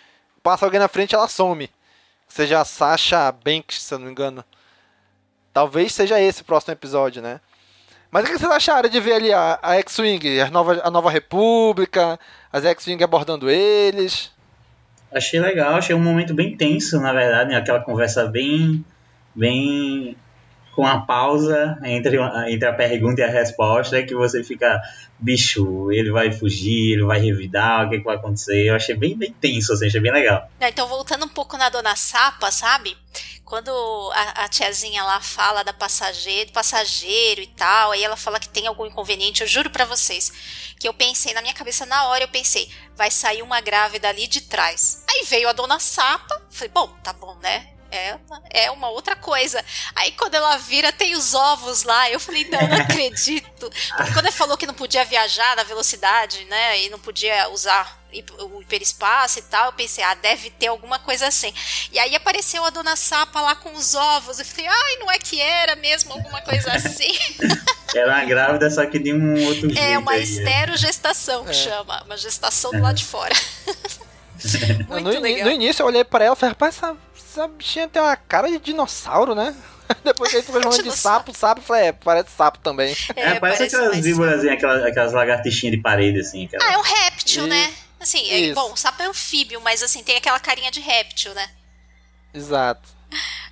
[0.42, 1.70] passa alguém na frente e ela some.
[2.26, 4.44] Seja a Sasha Banks, se eu não me engano.
[5.58, 7.40] Talvez seja esse o próximo episódio, né?
[8.12, 11.10] Mas o que vocês acharam de ver ali a, a X-Wing, a nova, a nova
[11.10, 12.16] República,
[12.52, 14.30] as X-Wing abordando eles?
[15.12, 17.56] Achei legal, achei um momento bem tenso, na verdade, né?
[17.56, 18.84] aquela conversa bem,
[19.34, 20.16] bem
[20.76, 24.80] com a pausa entre, entre a pergunta e a resposta, que você fica,
[25.18, 28.68] bicho, ele vai fugir, ele vai revidar, o que, que vai acontecer?
[28.68, 30.50] Eu achei bem, bem tenso, assim, achei bem legal.
[30.60, 32.96] Né, Então, voltando um pouco na Dona Sapa, sabe?
[33.44, 33.70] Quando
[34.14, 38.66] a, a tiazinha lá fala da passageiro, passageiro e tal, aí ela fala que tem
[38.66, 40.30] algum inconveniente, eu juro pra vocês
[40.78, 44.26] que eu pensei, na minha cabeça na hora, eu pensei, vai sair uma grávida ali
[44.26, 45.02] de trás.
[45.08, 47.77] Aí veio a Dona Sapa, falei, bom, tá bom, né?
[47.90, 48.18] É,
[48.50, 49.64] é uma outra coisa.
[49.94, 52.10] Aí quando ela vira, tem os ovos lá.
[52.10, 53.70] Eu falei, não, não acredito.
[53.96, 56.80] Porque quando ele falou que não podia viajar na velocidade, né?
[56.82, 57.98] E não podia usar
[58.40, 61.52] o hiperespaço e tal, eu pensei, ah, deve ter alguma coisa assim.
[61.92, 64.38] E aí apareceu a dona Sapa lá com os ovos.
[64.38, 67.12] Eu falei, ai, não é que era mesmo alguma coisa assim?
[67.94, 69.78] Era uma grávida, só que de um outro jeito.
[69.78, 72.02] é uma esterogestação que chama.
[72.04, 73.34] Uma gestação do lado de fora.
[74.88, 78.00] Muito no, no início eu olhei pra ela e falei, rapaz, essa, essa bichinha tem
[78.00, 79.54] uma cara de dinossauro, né?
[80.04, 82.94] Depois que ele ficou chamando de sapo, sapo, eu falei, é, parece sapo também.
[83.16, 86.44] É, parece, aquelas víboras, aquelas, aquelas lagartixinhas de parede, assim.
[86.46, 86.66] Aquelas...
[86.66, 87.74] Ah, é um réptil, E- né?
[88.00, 91.50] Assim, é, bom, sapo é anfíbio, mas assim, tem aquela carinha de réptil, né?
[92.32, 92.88] Exato.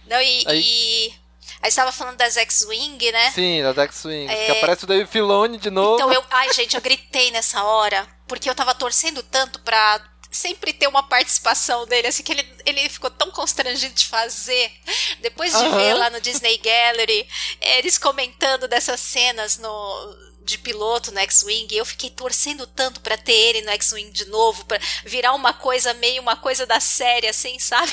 [0.06, 0.44] Não, e.
[0.46, 1.14] Aí, e...
[1.62, 3.30] Aí estava falando das X-Wing, né?
[3.32, 4.28] Sim, das X-Wing.
[4.28, 4.46] É...
[4.46, 5.96] Que aparece o Dave Filoni de novo.
[5.96, 6.22] Então eu.
[6.30, 8.06] Ai, gente, eu gritei nessa hora.
[8.28, 12.88] Porque eu tava torcendo tanto pra sempre ter uma participação dele, assim, que ele, ele
[12.88, 14.72] ficou tão constrangido de fazer.
[15.20, 17.26] Depois de ver lá no Disney Gallery,
[17.60, 23.32] eles comentando dessas cenas no, de piloto no X-Wing, eu fiquei torcendo tanto para ter
[23.32, 27.58] ele no X-Wing de novo, para virar uma coisa meio uma coisa da série, assim,
[27.58, 27.92] sabe?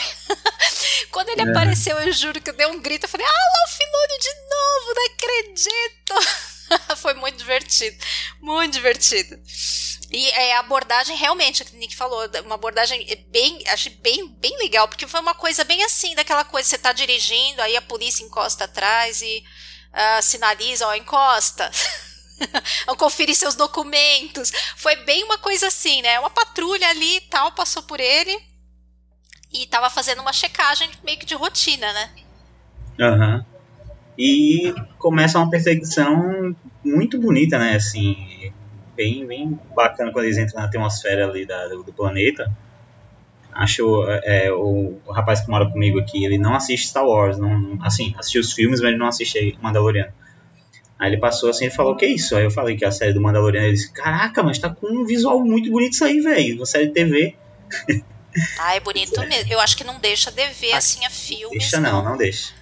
[1.12, 1.50] Quando ele é.
[1.50, 4.34] apareceu, eu juro que eu dei um grito, eu falei, ah, lá o Filoni de
[4.50, 6.53] novo, não acredito!
[6.98, 7.98] Foi muito divertido,
[8.40, 9.40] muito divertido.
[10.12, 14.56] E é, a abordagem, realmente, que o Nick falou, uma abordagem bem, achei bem, bem
[14.60, 18.24] legal, porque foi uma coisa bem assim, daquela coisa, você tá dirigindo, aí a polícia
[18.24, 19.44] encosta atrás e
[19.92, 21.72] uh, sinaliza, ó, encosta.
[22.98, 24.52] Conferir seus documentos.
[24.76, 26.20] Foi bem uma coisa assim, né?
[26.20, 28.40] Uma patrulha ali e tal passou por ele
[29.52, 32.16] e tava fazendo uma checagem meio que de rotina, né?
[33.00, 33.36] Aham.
[33.36, 33.53] Uhum.
[34.18, 37.76] E começa uma perseguição muito bonita, né?
[37.76, 38.52] Assim,
[38.96, 42.52] bem, bem bacana quando eles entram na atmosfera ali da, do, do planeta.
[43.52, 47.78] Acho é, o, o, rapaz que mora comigo aqui, ele não assiste Star Wars, não,
[47.84, 50.12] assim, assistiu os filmes, mas ele não assiste Mandaloriano.
[50.98, 52.36] Aí ele passou assim e falou, que é isso?
[52.36, 54.88] Aí eu falei que é a série do Mandaloriano, ele disse, caraca, mas tá com
[54.88, 57.36] um visual muito bonito isso aí, velho, uma série de TV.
[58.60, 59.52] Ah, é bonito mesmo.
[59.52, 61.60] Eu acho que não deixa de ver assim a filmes.
[61.60, 62.54] Deixa não, não, não deixa.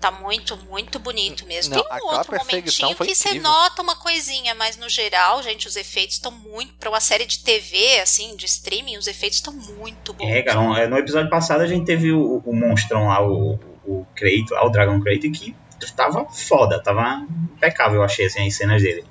[0.00, 1.74] Tá muito, muito bonito mesmo.
[1.74, 5.74] Não, Tem um outro momentinho que você nota uma coisinha, mas no geral, gente, os
[5.74, 6.74] efeitos estão muito.
[6.74, 10.28] Pra uma série de TV, assim, de streaming, os efeitos estão muito bons.
[10.28, 14.50] É, cara, no episódio passado a gente teve o, o monstrão lá, o, o Kratos,
[14.52, 15.54] lá, o Dragon Kratos, que
[15.96, 19.04] tava foda, tava impecável, eu achei, assim, as cenas dele.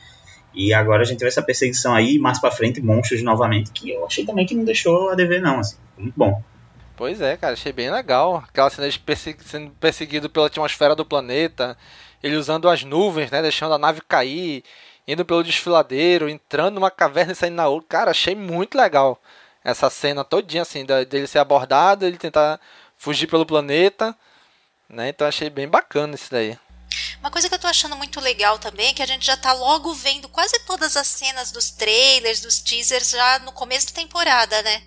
[0.54, 4.06] E agora a gente teve essa perseguição aí, mais pra frente, monstros novamente, que eu
[4.06, 6.42] achei também que não deixou a dever, não, assim, muito bom.
[6.98, 8.44] Pois é, cara, achei bem legal.
[8.50, 11.78] Aquela cena de persegu sendo perseguido pela atmosfera do planeta,
[12.24, 14.64] ele usando as nuvens, né, deixando a nave cair,
[15.08, 17.88] indo pelo desfiladeiro, entrando numa caverna e saindo na outra.
[17.88, 19.22] Cara, achei muito legal
[19.64, 22.60] essa cena todinha, assim, dele ser abordado, ele tentar
[22.98, 24.16] fugir pelo planeta,
[24.90, 26.58] né, então achei bem bacana isso daí.
[27.20, 29.54] Uma coisa que eu tô achando muito legal também é que a gente já tá
[29.54, 34.62] logo vendo quase todas as cenas dos trailers, dos teasers já no começo da temporada,
[34.64, 34.82] né?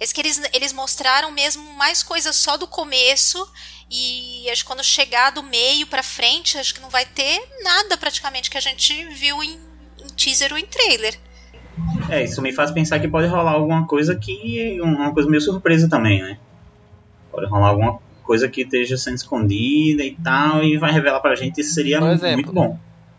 [0.00, 3.46] Esse que eles, eles mostraram mesmo mais coisas só do começo
[3.90, 7.98] e acho que quando chegar do meio para frente, acho que não vai ter nada
[7.98, 9.60] praticamente que a gente viu em,
[9.98, 11.18] em teaser ou em trailer.
[12.08, 14.80] É, isso me faz pensar que pode rolar alguma coisa que.
[14.80, 16.38] uma coisa meio surpresa também, né?
[17.30, 21.60] Pode rolar alguma coisa que esteja sendo escondida e tal, e vai revelar pra gente,
[21.60, 22.78] isso seria exemplo, muito bom.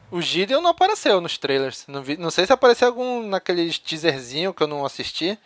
[0.09, 1.85] O Gideon não apareceu nos trailers.
[1.87, 5.37] Não, vi, não sei se apareceu algum naquele teaserzinho que eu não assisti.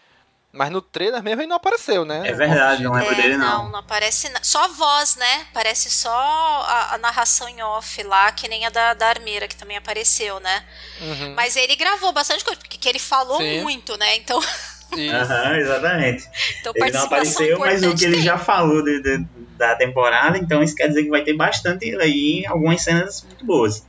[0.55, 2.23] Mas no trailer mesmo ele não apareceu, né?
[2.25, 3.63] É verdade, não lembro é, dele não.
[3.65, 4.31] Não, não aparece.
[4.41, 5.45] Só a voz, né?
[5.53, 9.55] Parece só a, a, narração em off lá, que nem a da, da Armeira, que
[9.55, 10.63] também apareceu, né?
[11.01, 11.33] Uhum.
[11.35, 13.61] Mas ele gravou bastante coisa, porque ele falou Sim.
[13.61, 14.15] muito, né?
[14.15, 14.39] Então.
[14.95, 16.23] Aham, exatamente.
[16.61, 19.25] Então, ele não apareceu, mas o que ele já falou de, de,
[19.57, 23.85] da temporada, então isso quer dizer que vai ter bastante aí, algumas cenas muito boas.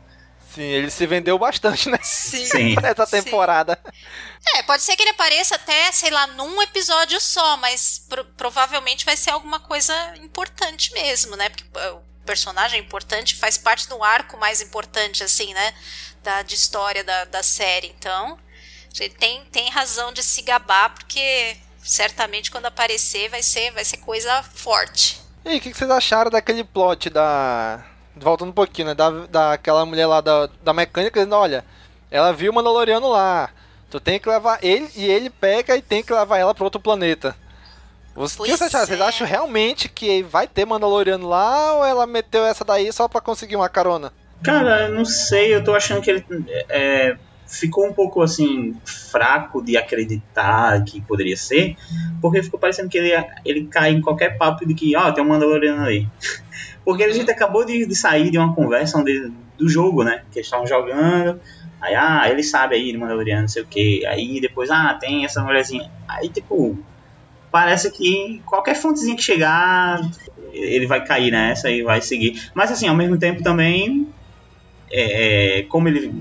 [0.57, 1.99] Sim, ele se vendeu bastante, né?
[2.03, 2.47] Sim.
[2.49, 2.77] Sim.
[2.81, 3.79] Nessa temporada.
[4.55, 9.05] É, pode ser que ele apareça até, sei lá, num episódio só, mas pro provavelmente
[9.05, 11.51] vai ser alguma coisa importante mesmo, né?
[11.51, 15.75] Porque o personagem é importante faz parte do arco mais importante, assim, né?
[16.23, 17.95] Da, de história da, da série.
[17.99, 18.39] Então,
[18.99, 23.99] ele tem, tem razão de se gabar, porque certamente quando aparecer vai ser, vai ser
[23.99, 25.21] coisa forte.
[25.45, 27.85] E aí, o que, que vocês acharam daquele plot da
[28.17, 28.95] voltando um pouquinho, né?
[28.95, 31.65] Da, daquela mulher lá da, da mecânica dizendo, olha,
[32.11, 33.51] ela viu o Mandaloriano lá.
[33.91, 36.81] Tu tem que levar ele e ele pega e tem que levar ela para outro
[36.81, 37.37] planeta.
[38.15, 38.87] Você, que vocês, é.
[38.87, 43.21] vocês acham realmente que vai ter Mandaloriano lá ou ela meteu essa daí só para
[43.21, 44.13] conseguir uma carona?
[44.43, 46.25] Cara, eu não sei, eu tô achando que ele
[46.69, 51.77] é, ficou um pouco assim fraco de acreditar que poderia ser,
[52.21, 53.13] porque ficou parecendo que ele,
[53.45, 56.07] ele cai em qualquer papo de que, ó, oh, tem um Mandaloriano aí.
[56.87, 60.23] Porque a gente acabou de, de sair de uma conversa onde, do jogo, né?
[60.31, 61.41] Que eles estavam jogando.
[61.81, 64.07] Aí, ah, ele sabe aí de Mandaloriano, não sei o que.
[64.07, 65.91] Aí depois, ah, tem essa mulherzinha.
[66.07, 66.79] Aí, tipo,
[67.51, 70.01] parece que qualquer fontezinha que chegar,
[70.53, 72.53] ele vai cair nessa e vai seguir.
[72.55, 74.07] Mas, assim, ao mesmo tempo também,
[74.89, 76.15] é, é, como ele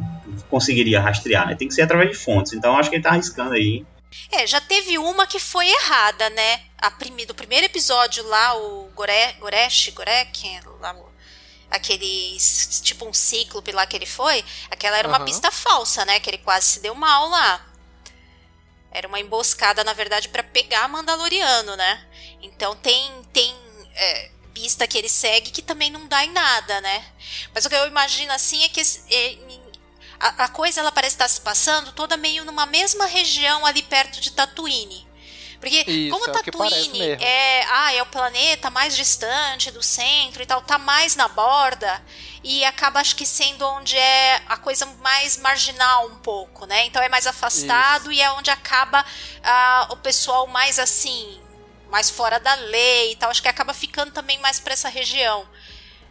[0.49, 1.53] conseguiria rastrear, né?
[1.53, 2.53] Tem que ser através de fontes.
[2.53, 3.85] Então, acho que ele tá arriscando aí.
[4.31, 6.63] É, já teve uma que foi errada, né?
[6.77, 10.95] A prime, do primeiro episódio lá, o Gore, Goresh, Gorek, lá,
[11.69, 12.37] aquele
[12.81, 15.25] tipo um cíclope lá que ele foi, aquela era uma uhum.
[15.25, 16.19] pista falsa, né?
[16.19, 17.65] Que ele quase se deu mal lá.
[18.91, 22.07] Era uma emboscada, na verdade, para pegar Mandaloriano, né?
[22.41, 23.55] Então tem tem
[23.93, 27.05] é, pista que ele segue que também não dá em nada, né?
[27.53, 29.37] Mas o que eu imagino assim é que é,
[30.19, 34.19] a, a coisa ela parece estar se passando toda meio numa mesma região ali perto
[34.19, 35.05] de Tatooine.
[35.59, 40.45] Porque Isso, como é Tatooine é, ah, é o planeta mais distante do centro e
[40.45, 42.03] tal, tá mais na borda
[42.43, 46.85] e acaba acho que sendo onde é a coisa mais marginal um pouco, né?
[46.85, 48.19] Então é mais afastado Isso.
[48.19, 49.03] e é onde acaba
[49.43, 51.41] ah, o pessoal mais assim,
[51.89, 55.47] mais fora da lei e tal, acho que acaba ficando também mais para essa região.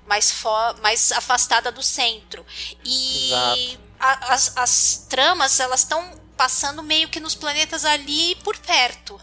[0.06, 0.34] Mais,
[0.82, 2.44] mais afastada do centro.
[2.84, 9.20] E a, as, as tramas, elas estão passando meio que nos planetas ali por perto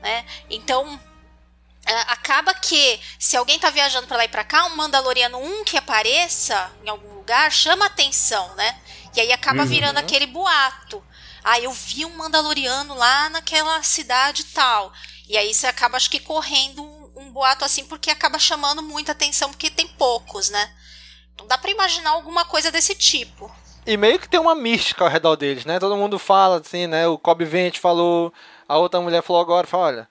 [0.00, 0.24] né?
[0.48, 0.98] Então
[2.08, 5.76] acaba que se alguém tá viajando para lá e para cá, um Mandaloriano um que
[5.76, 8.80] apareça em algum lugar chama atenção, né?
[9.14, 9.68] E aí acaba uhum.
[9.68, 11.04] virando aquele boato.
[11.44, 14.92] Ah, eu vi um Mandaloriano lá naquela cidade tal.
[15.28, 19.12] E aí você acaba, acho que, correndo um, um boato assim, porque acaba chamando muita
[19.12, 20.74] atenção, porque tem poucos, né?
[21.34, 23.54] Então dá para imaginar alguma coisa desse tipo.
[23.86, 25.78] E meio que tem uma mística ao redor deles, né?
[25.78, 27.06] Todo mundo fala assim, né?
[27.06, 28.32] O Cobb Vente falou,
[28.68, 30.08] a outra mulher falou agora, fala, olha,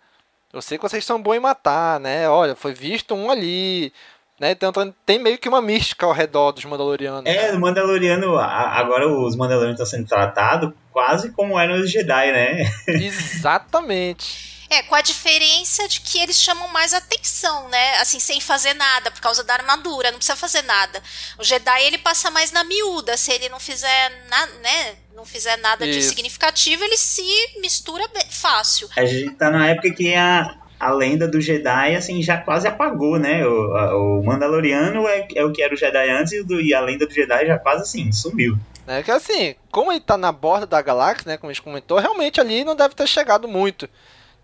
[0.54, 2.30] eu sei que vocês são bons em matar, né?
[2.30, 3.92] Olha, foi visto um ali,
[4.40, 4.52] né?
[4.52, 4.72] Então
[5.06, 7.30] tem meio que uma mística ao redor dos Mandalorianos.
[7.30, 12.72] É, o Mandaloriano, agora os Mandalorianos estão sendo tratados quase como eram os Jedi, né?
[12.88, 14.55] Exatamente.
[14.70, 17.98] É, com a diferença de que eles chamam mais atenção, né?
[17.98, 21.02] Assim, sem fazer nada, por causa da armadura, não precisa fazer nada.
[21.38, 24.96] O Jedi, ele passa mais na miúda, se ele não fizer, na, né?
[25.16, 26.00] Não fizer nada Isso.
[26.00, 27.24] de significativo, ele se
[27.62, 28.90] mistura fácil.
[28.98, 33.20] A gente tá na época que a, a lenda do Jedi, assim, já quase apagou,
[33.20, 33.46] né?
[33.46, 36.74] O, a, o Mandaloriano é, é o que era o Jedi antes e, do, e
[36.74, 38.58] a lenda do Jedi já quase, assim, sumiu.
[38.88, 41.98] É que assim, como ele tá na borda da galáxia, né, como a gente comentou,
[41.98, 43.90] realmente ali não deve ter chegado muito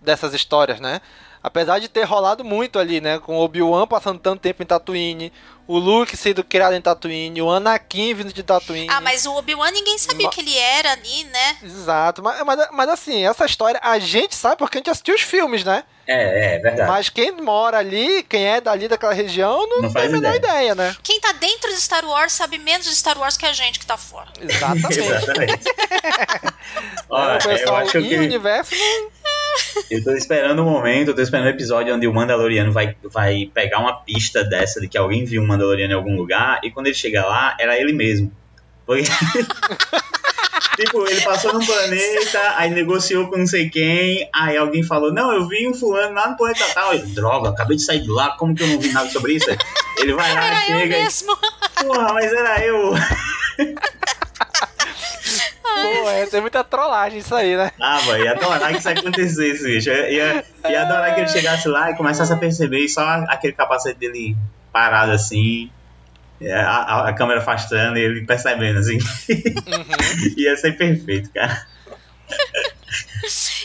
[0.02, 1.02] dessas histórias, né?
[1.44, 3.18] Apesar de ter rolado muito ali, né?
[3.20, 5.34] Com o Obi-Wan passando tanto tempo em Tatooine,
[5.68, 8.90] o Luke sendo criado em Tatooine, o Anakin vindo de Tatooine.
[8.90, 11.58] Ah, mas o Obi-Wan ninguém sabia o que ele era ali, né?
[11.64, 15.22] Exato, mas, mas, mas, assim, essa história a gente sabe porque a gente assistiu os
[15.22, 15.84] filmes, né?
[16.06, 16.90] É, é verdade.
[16.90, 20.74] Mas quem mora ali, quem é dali daquela região, não, não tem a menor ideia.
[20.74, 20.76] ideia.
[20.76, 20.96] né?
[21.02, 23.86] Quem tá dentro de Star Wars sabe menos de Star Wars que a gente que
[23.86, 24.28] tá fora.
[24.42, 25.00] Exatamente.
[25.00, 25.64] Exatamente.
[27.10, 28.16] Olha, o pessoal eu acho que...
[28.16, 29.21] o universo não
[29.90, 32.72] eu tô esperando o um momento, eu tô esperando o um episódio onde o Mandaloriano
[32.72, 36.60] vai, vai pegar uma pista dessa de que alguém viu um Mandaloriano em algum lugar
[36.64, 38.32] e quando ele chega lá, era ele mesmo.
[38.86, 39.04] Porque...
[40.76, 45.32] tipo, ele passou num planeta, aí negociou com não sei quem, aí alguém falou, não,
[45.32, 46.94] eu vi um fulano lá no planeta tal.
[46.94, 49.50] Eu, Droga, acabei de sair de lá, como que eu não vi nada sobre isso?
[50.00, 51.84] Ele vai lá, era chega e...
[51.86, 52.94] Porra, mas era eu.
[55.64, 57.72] Pô, é, tem muita trollagem isso aí, né?
[57.80, 59.90] Ah, mano, ia adorar que isso acontecesse, bicho.
[59.90, 64.36] Ia, ia adorar que ele chegasse lá e começasse a perceber só aquele capacete dele
[64.72, 65.70] parado assim,
[66.40, 68.98] é, a, a, a câmera afastando e ele percebendo assim.
[68.98, 70.34] Uhum.
[70.38, 71.66] ia ser perfeito, cara.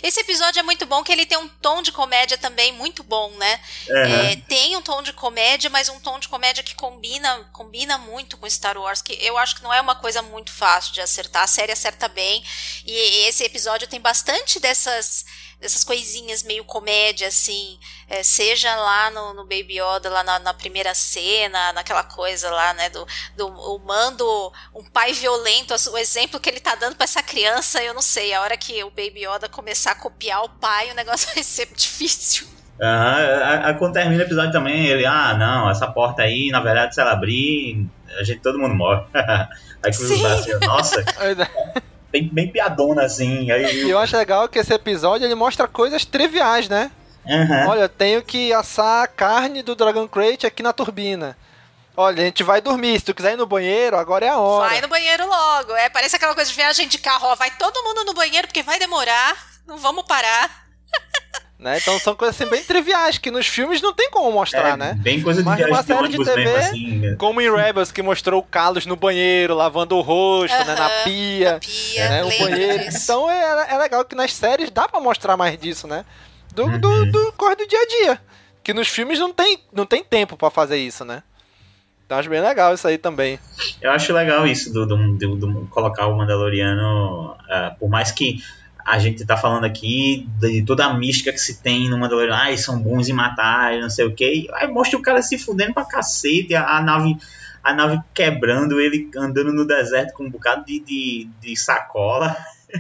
[0.07, 3.29] Esse episódio é muito bom, que ele tem um tom de comédia também muito bom,
[3.33, 3.61] né?
[3.89, 3.97] Uhum.
[3.97, 8.37] É, tem um tom de comédia, mas um tom de comédia que combina, combina muito
[8.37, 11.43] com Star Wars, que eu acho que não é uma coisa muito fácil de acertar.
[11.43, 12.45] A série acerta bem.
[12.85, 15.25] E esse episódio tem bastante dessas
[15.61, 20.55] dessas coisinhas meio comédia, assim, é, seja lá no, no, Baby Yoda, lá na, na,
[20.55, 26.39] primeira cena, naquela coisa lá, né, do, do o mando, um pai violento, o exemplo
[26.39, 29.27] que ele tá dando para essa criança, eu não sei, a hora que o Baby
[29.27, 32.47] Yoda começar a copiar o pai, o negócio vai ser difícil.
[32.79, 33.79] Uhum.
[33.79, 37.13] Quando termina o episódio também, ele, ah, não, essa porta aí, na verdade, se ela
[37.13, 37.87] abrir,
[38.19, 39.03] a gente, todo mundo morre.
[39.83, 41.05] aí cruza braços, nossa.
[42.13, 43.51] bem, bem piadona, assim.
[43.51, 43.89] Aí, eu...
[43.91, 46.91] eu acho legal que esse episódio ele mostra coisas triviais, né?
[47.25, 47.69] Uhum.
[47.71, 51.37] Olha, tenho que assar a carne do Dragon Crate aqui na turbina.
[51.97, 52.99] Olha, a gente vai dormir.
[52.99, 54.69] Se tu quiser ir no banheiro, agora é a hora.
[54.69, 55.75] Vai no banheiro logo.
[55.75, 57.35] É, parece aquela coisa de viagem de carro, ó.
[57.35, 59.56] Vai todo mundo no banheiro porque vai demorar.
[59.67, 60.67] Não vamos parar.
[61.59, 61.79] Né?
[61.79, 64.95] Então são coisas assim bem triviais que nos filmes não tem como mostrar, é, né?
[64.99, 67.17] Bem coisa de Mas uma série de TV, assim, né?
[67.17, 70.75] como em Rebels, que mostrou o Carlos no banheiro, lavando o rosto, uh -huh, né?
[70.75, 71.53] Na pia.
[71.55, 72.25] Na pia né?
[72.25, 72.85] O banheiro.
[72.93, 76.05] Então é, é legal que nas séries dá para mostrar mais disso, né?
[76.55, 76.79] Do, uhum.
[76.79, 78.21] do, do corre do dia a dia.
[78.63, 81.23] Que nos filmes não tem, não tem tempo para fazer isso, né?
[82.05, 83.39] Então acho bem legal isso aí também.
[83.81, 88.43] Eu acho legal isso do, do, do, do colocar o Mandaloriano, uh, por mais que
[88.87, 92.57] a gente tá falando aqui de toda a mística que se tem no Mandalorian, ai,
[92.57, 94.47] são bons em matar, não sei o que.
[94.55, 97.19] Aí mostra o cara se fudendo pra cacete, a, a, nave
[97.65, 102.37] a nave quebrando, ele andando no deserto com um bocado de, de, de sacola,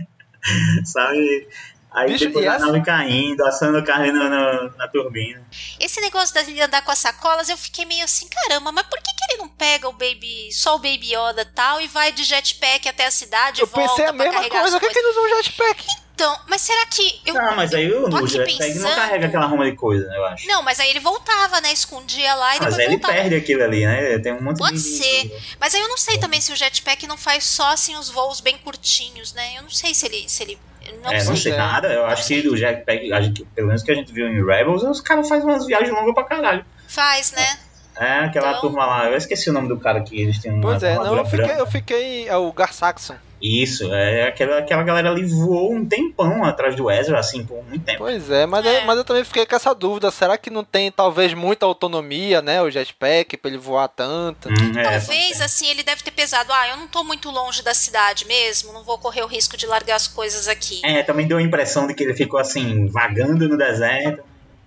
[0.85, 1.49] sabe?
[1.97, 5.43] Aí Bicho, depois e a essa- nave caindo, assando carne na, na, na turbina.
[5.81, 8.99] Esse negócio da ele andar com as sacolas, eu fiquei meio assim, caramba, mas por
[8.99, 12.13] que, que ele não pega o Baby, só o Baby Yoda e tal, e vai
[12.13, 14.87] de jetpack até a cidade Eu e volta pensei a pra mesma carregar coisa, por
[14.89, 15.85] que, que ele usa um jetpack?
[16.15, 17.21] Então, mas será que...
[17.27, 17.35] Eu...
[17.35, 20.47] Não, mas aí o, jetpack não pensando- carrega aquela ruma de coisa, eu acho.
[20.49, 21.71] Não, mas aí ele voltava, né?
[21.73, 23.15] Escondia lá e Mas depois aí ele voltava.
[23.15, 24.19] perde aquilo ali, né?
[24.19, 24.81] Tem um monte Pode de.
[24.81, 25.31] ser.
[25.61, 28.41] Mas aí eu não sei também se o jetpack não faz só assim os voos
[28.41, 29.57] bem curtinhos, né?
[29.59, 30.27] Eu não sei se ele.
[30.27, 30.59] Se ele
[31.03, 31.29] não é, sei.
[31.29, 31.89] não sei nada.
[31.93, 34.83] Eu acho que do jetpack, a gente- pelo menos que a gente viu em Rebels,
[34.83, 36.65] os caras fazem umas viagens longas pra caralho.
[36.89, 37.59] Faz, né?
[37.99, 40.63] É, aquela Então- turma lá, eu esqueci o nome do cara que eles têm uma
[40.63, 42.29] Pois é, não, eu fiquei, eu fiquei.
[42.29, 43.15] É o Garsaxon.
[43.41, 47.85] Isso, é aquela, aquela galera ali voou um tempão atrás do Ezra, assim, por muito
[47.85, 47.99] tempo.
[47.99, 48.81] Pois é, mas, É.
[48.81, 50.11] Eu, mas eu também fiquei com essa dúvida.
[50.11, 52.63] Será que não tem talvez muita autonomia, né?
[52.63, 54.49] O jetpack, pra ele voar tanto?
[54.49, 56.51] Hum, é, Talvez, assim, ele deve ter pesado.
[56.51, 59.67] Ah, eu não tô muito longe da cidade mesmo, não vou correr o risco de
[59.67, 60.81] largar as coisas aqui.
[60.83, 64.25] É, também deu a impressão de que ele ficou assim, vagando no deserto.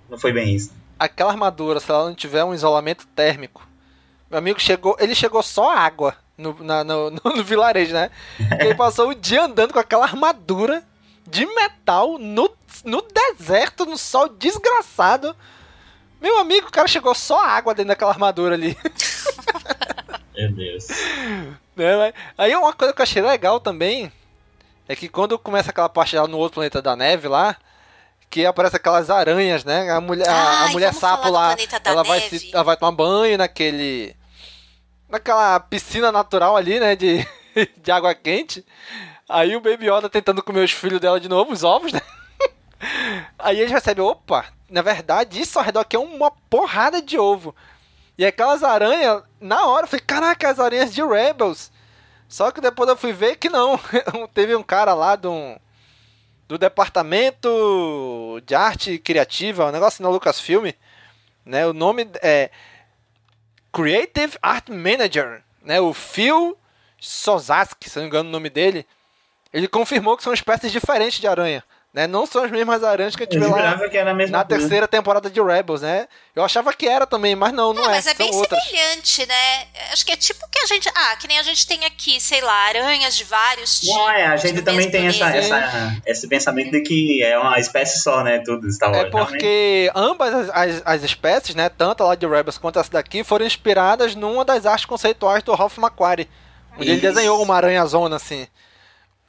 [0.07, 0.72] Não foi bem isso.
[0.97, 3.67] Aquela armadura, se ela não tiver um isolamento térmico.
[4.30, 4.95] Meu amigo chegou.
[4.99, 8.09] Ele chegou só água no, na- no, no, no vilarejo, né?
[8.59, 10.83] Ele passou o dia andando com aquela armadura
[11.27, 12.49] de metal no,
[12.83, 15.35] no deserto, no sol desgraçado.
[16.21, 18.77] Meu amigo, o cara chegou só água dentro daquela armadura ali.
[20.35, 20.87] Meu Deus.
[21.79, 24.11] Né, Aí uma coisa que eu achei legal também
[24.85, 27.55] é que quando começa aquela parte lá no outro planeta da neve lá,
[28.29, 29.89] que aparece aquelas aranhas, né?
[29.89, 33.37] A mulher, a- a, Ai, mulher sapo lá, ela vai, se, ela vai tomar banho
[33.37, 34.13] naquele.
[35.10, 36.95] Naquela piscina natural ali, né?
[36.95, 37.28] De,
[37.78, 38.66] de água quente.
[39.28, 42.01] Aí o Baby Yoda tentando comer os filhos dela de novo, os ovos, né?
[43.38, 47.55] Aí eles recebem, opa, na verdade, isso ao redor aqui é uma porrada de ovo.
[48.18, 51.72] E aquelas aranhas, na hora, eu falei, caraca, as aranhas de Rebels.
[52.28, 53.80] Só que depois eu fui ver que não.
[54.34, 55.32] Teve um cara lá do,
[56.47, 60.72] do departamento de arte criativa, um negócio na Lucasfilm,
[61.45, 61.66] né?
[61.66, 62.51] O nome é
[63.72, 65.80] Creative Art Manager, né?
[65.80, 66.57] O Phil
[66.99, 68.86] Sozaski, se não me engano o nome dele.
[69.51, 71.63] Ele confirmou que são espécies diferentes de aranha.
[71.91, 72.05] Né?
[72.05, 74.37] Não são as mesmas aranhas que a gente Eu vê lá que era a mesma
[74.37, 74.59] na coisa.
[74.61, 76.07] terceira temporada de Rebels, né?
[76.35, 77.95] Eu achava que era também, mas não, não, Não, é.
[77.95, 78.63] mas é bem outras.
[78.63, 79.67] semelhante, né?
[79.91, 80.87] Acho que é tipo que a gente.
[80.93, 83.95] Ah, que nem a gente tem aqui, sei lá, aranhas de vários tipos.
[83.95, 87.99] Não, é, a gente também tem essa, essa, esse pensamento de que é uma espécie
[88.03, 88.37] só, né?
[88.45, 89.07] Tudo Star Wars.
[89.07, 92.91] É porque ambas as, as, as espécies, né, tanto a lá de Rebels quanto essa
[92.91, 96.29] daqui, foram inspiradas numa das artes conceituais do Ralph McQuarrie.
[96.77, 98.47] Onde ele desenhou uma aranha-zona, assim.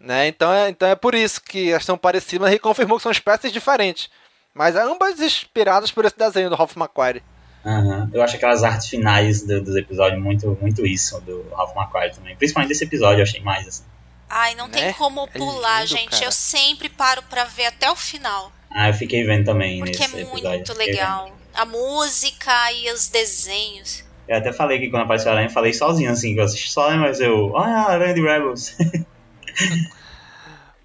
[0.00, 0.28] Né?
[0.28, 3.12] Então, é, então é por isso que elas são parecidas, mas ele confirmou que são
[3.12, 4.08] espécies diferentes.
[4.54, 7.22] Mas ambas inspiradas por esse desenho do Ralph McQuarrie.
[7.64, 8.10] Aham.
[8.12, 12.34] Eu acho aquelas artes finais do- dos episódios muito, muito isso, do Ralph McQuarrie também.
[12.34, 13.84] Principalmente desse episódio, eu achei mais assim.
[14.28, 14.92] Ai, não tem Né?
[14.94, 16.08] como É pular, lindo, gente.
[16.10, 16.24] cara.
[16.24, 18.50] Eu sempre paro pra ver até o final.
[18.70, 21.30] Ah, eu fiquei vendo também Porque nesse é muito legal.
[21.52, 24.04] A música e os desenhos.
[24.28, 26.70] Eu até falei que quando apareceu a aranha, eu falei sozinho assim, que eu assisti
[26.70, 27.50] só, mas eu.
[27.52, 28.74] Olha a aranha de Rebels.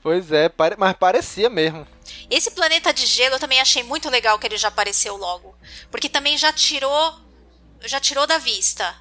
[0.01, 1.88] Pois é, pare- mas parecia mesmo.
[2.30, 5.55] Esse planeta de gelo eu também achei muito legal que ele já apareceu logo.
[5.89, 7.19] Porque também já tirou.
[7.82, 8.95] Já tirou da vista.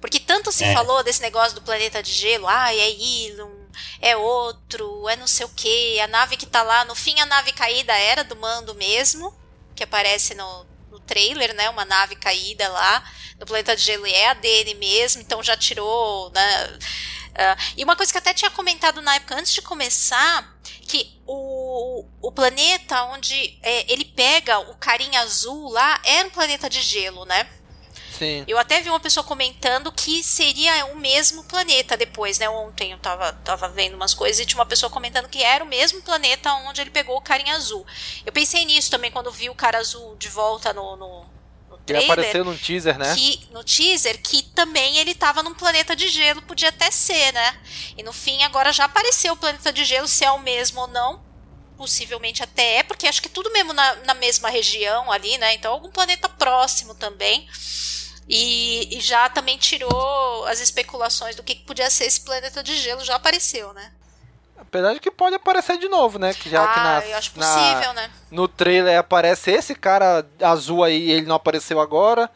[0.00, 0.72] Porque tanto se É.
[0.72, 3.66] falou desse negócio do planeta de gelo, ah, é Ilum,
[4.00, 7.26] é outro, é não sei o que, a nave que tá lá, no fim a
[7.26, 9.34] nave caída era do mando mesmo,
[9.76, 11.68] que aparece no, no trailer, né?
[11.68, 13.04] Uma nave caída lá
[13.38, 16.78] no planeta de gelo e é a dele mesmo, então já tirou, né?
[17.34, 21.20] Ah, e uma coisa que eu até tinha comentado na época, antes de começar, que
[21.26, 26.80] o, o planeta onde é, ele pega o carinha azul lá era um planeta de
[26.82, 27.48] gelo, né?
[28.20, 28.44] Sim.
[28.46, 32.50] Eu até vi uma pessoa comentando que seria o mesmo planeta depois, né?
[32.50, 35.66] Ontem eu tava, tava vendo umas coisas e tinha uma pessoa comentando que era o
[35.66, 37.86] mesmo planeta onde ele pegou o carinha azul.
[38.26, 41.26] Eu pensei nisso também quando vi o cara azul de volta no, no,
[41.92, 42.28] no Ele trailer.
[42.28, 43.14] apareceu num teaser, né?
[43.14, 47.60] Que, no teaser, que também ele tava num planeta de gelo, podia até ser, né?
[47.96, 50.86] E no fim, agora já apareceu o planeta de gelo, se é o mesmo ou
[50.88, 51.22] não.
[51.76, 55.54] Possivelmente até é, porque acho que tudo mesmo na, na mesma região ali, né?
[55.54, 57.48] Então, algum planeta próximo também.
[58.28, 62.76] E, e já também tirou as especulações do que, que podia ser esse planeta de
[62.76, 63.92] gelo, já apareceu, né?
[64.70, 66.32] Apesar de que pode aparecer de novo, né?
[66.32, 68.10] Que já ah, que na, eu acho na- possível, né?
[68.30, 72.30] no trailer aparece esse cara azul aí, ele não apareceu agora.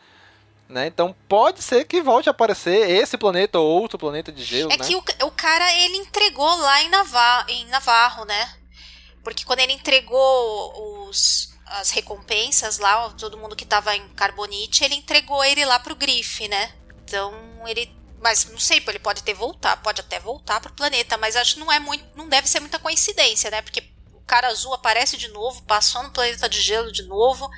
[0.68, 0.86] Né?
[0.86, 4.76] Então pode ser que volte a aparecer esse planeta ou outro planeta de gelo, É
[4.78, 4.84] né?
[4.84, 8.52] que o, o cara, ele entregou lá em, Nava, em Navarro, né?
[9.22, 14.94] Porque quando ele entregou os, as recompensas lá, todo mundo que tava em Carbonite, ele
[14.96, 16.72] entregou ele lá pro Grife, né?
[17.04, 17.32] Então
[17.66, 17.94] ele.
[18.24, 21.60] Mas não sei, ele pode ter voltar, pode até voltar pro planeta, mas acho que
[21.60, 22.04] não é muito.
[22.16, 23.60] Não deve ser muita coincidência, né?
[23.60, 23.82] Porque
[24.26, 27.48] cara azul aparece de novo, passou no planeta de gelo de novo.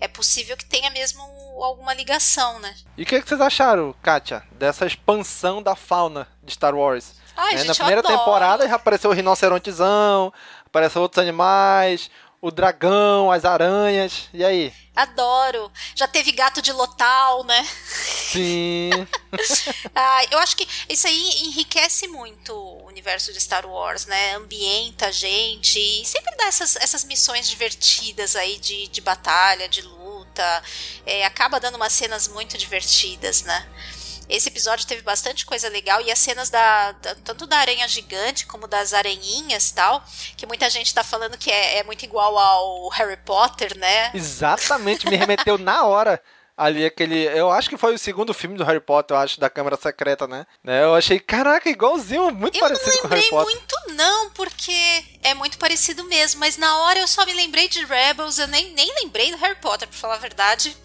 [0.00, 1.22] É possível que tenha mesmo
[1.62, 2.74] alguma ligação, né?
[2.96, 7.14] E o que, que, vocês acharam, Kátia, dessa expansão da fauna de Star Wars?
[7.36, 10.32] Ai, é, gente, na primeira temporada já apareceu o rinocerontezão,
[10.64, 12.10] apareceu outros animais,
[12.44, 14.28] o dragão, as aranhas.
[14.30, 14.70] E aí?
[14.94, 15.72] Adoro.
[15.94, 17.66] Já teve gato de Lotal, né?
[17.96, 18.90] Sim.
[19.96, 24.34] ah, eu acho que isso aí enriquece muito o universo de Star Wars, né?
[24.34, 29.80] Ambienta a gente e sempre dá essas, essas missões divertidas aí de, de batalha, de
[29.80, 30.62] luta.
[31.06, 33.66] É, acaba dando umas cenas muito divertidas, né?
[34.28, 38.46] Esse episódio teve bastante coisa legal e as cenas da, da, tanto da aranha gigante
[38.46, 40.02] como das aranhinhas tal,
[40.36, 44.10] que muita gente tá falando que é, é muito igual ao Harry Potter, né?
[44.14, 46.22] Exatamente, me remeteu na hora
[46.56, 47.24] ali aquele.
[47.24, 50.26] Eu acho que foi o segundo filme do Harry Potter, eu acho, da Câmara Secreta,
[50.26, 50.46] né?
[50.62, 50.84] né?
[50.84, 53.38] Eu achei, caraca, igualzinho, muito eu parecido com o Harry Potter.
[53.38, 57.26] Eu não lembrei muito, não, porque é muito parecido mesmo, mas na hora eu só
[57.26, 60.76] me lembrei de Rebels, eu nem, nem lembrei do Harry Potter, pra falar a verdade.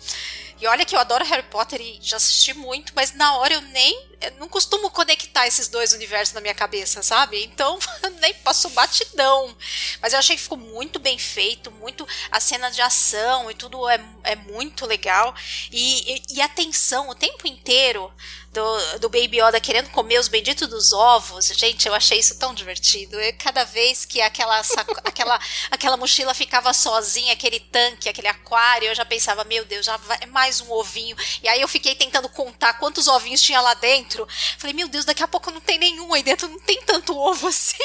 [0.60, 3.62] E olha que eu adoro Harry Potter e já assisti muito, mas na hora eu
[3.62, 4.09] nem.
[4.22, 7.44] Eu não costumo conectar esses dois universos na minha cabeça, sabe?
[7.44, 7.80] Então
[8.20, 9.56] nem passou batidão.
[10.02, 12.08] Mas eu achei que ficou muito bem feito, muito.
[12.32, 15.34] A cena de ação e tudo é, é muito legal.
[15.72, 18.12] E, e, e a tensão o tempo inteiro
[18.52, 21.48] do, do Baby Yoda querendo comer os benditos dos ovos.
[21.48, 23.20] Gente, eu achei isso tão divertido.
[23.20, 24.60] Eu, cada vez que aquela,
[25.04, 25.40] aquela,
[25.70, 30.26] aquela mochila ficava sozinha, aquele tanque, aquele aquário, eu já pensava, meu Deus, já vai
[30.28, 31.16] mais um ovinho.
[31.44, 34.09] E aí eu fiquei tentando contar quantos ovinhos tinha lá dentro.
[34.58, 37.48] Falei, meu Deus, daqui a pouco não tem nenhum aí dentro, não tem tanto ovo
[37.48, 37.78] assim.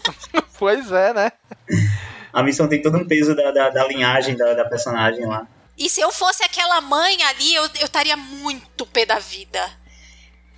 [0.58, 1.32] pois é, né?
[2.32, 5.46] A missão tem todo um peso da, da, da linhagem da, da personagem lá.
[5.76, 9.60] E se eu fosse aquela mãe ali, eu estaria muito pé da vida.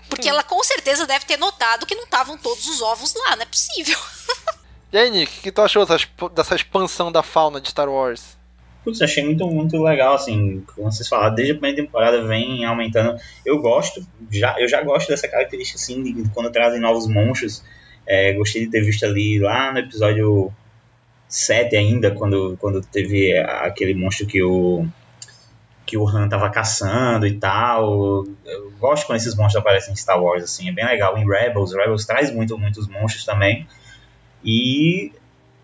[0.08, 3.42] Porque ela com certeza deve ter notado que não estavam todos os ovos lá, não
[3.42, 3.98] é possível.
[4.92, 8.36] E aí, Nick, o que tu achou dessa expansão da fauna de Star Wars?
[8.84, 13.18] Putz, achei muito, muito legal, assim, como vocês falaram, desde a primeira temporada vem aumentando.
[13.44, 17.64] Eu gosto, já, eu já gosto dessa característica, assim, de quando trazem novos monstros.
[18.06, 20.52] É, gostei de ter visto ali lá no episódio
[21.26, 24.86] 7 ainda, quando, quando teve aquele monstro que o
[25.86, 28.24] que o Han tava caçando e tal.
[28.44, 31.16] Eu gosto quando esses monstros aparecem em Star Wars, assim, é bem legal.
[31.16, 33.66] Em Rebels, Rebels traz muito, muitos monstros também.
[34.42, 35.12] E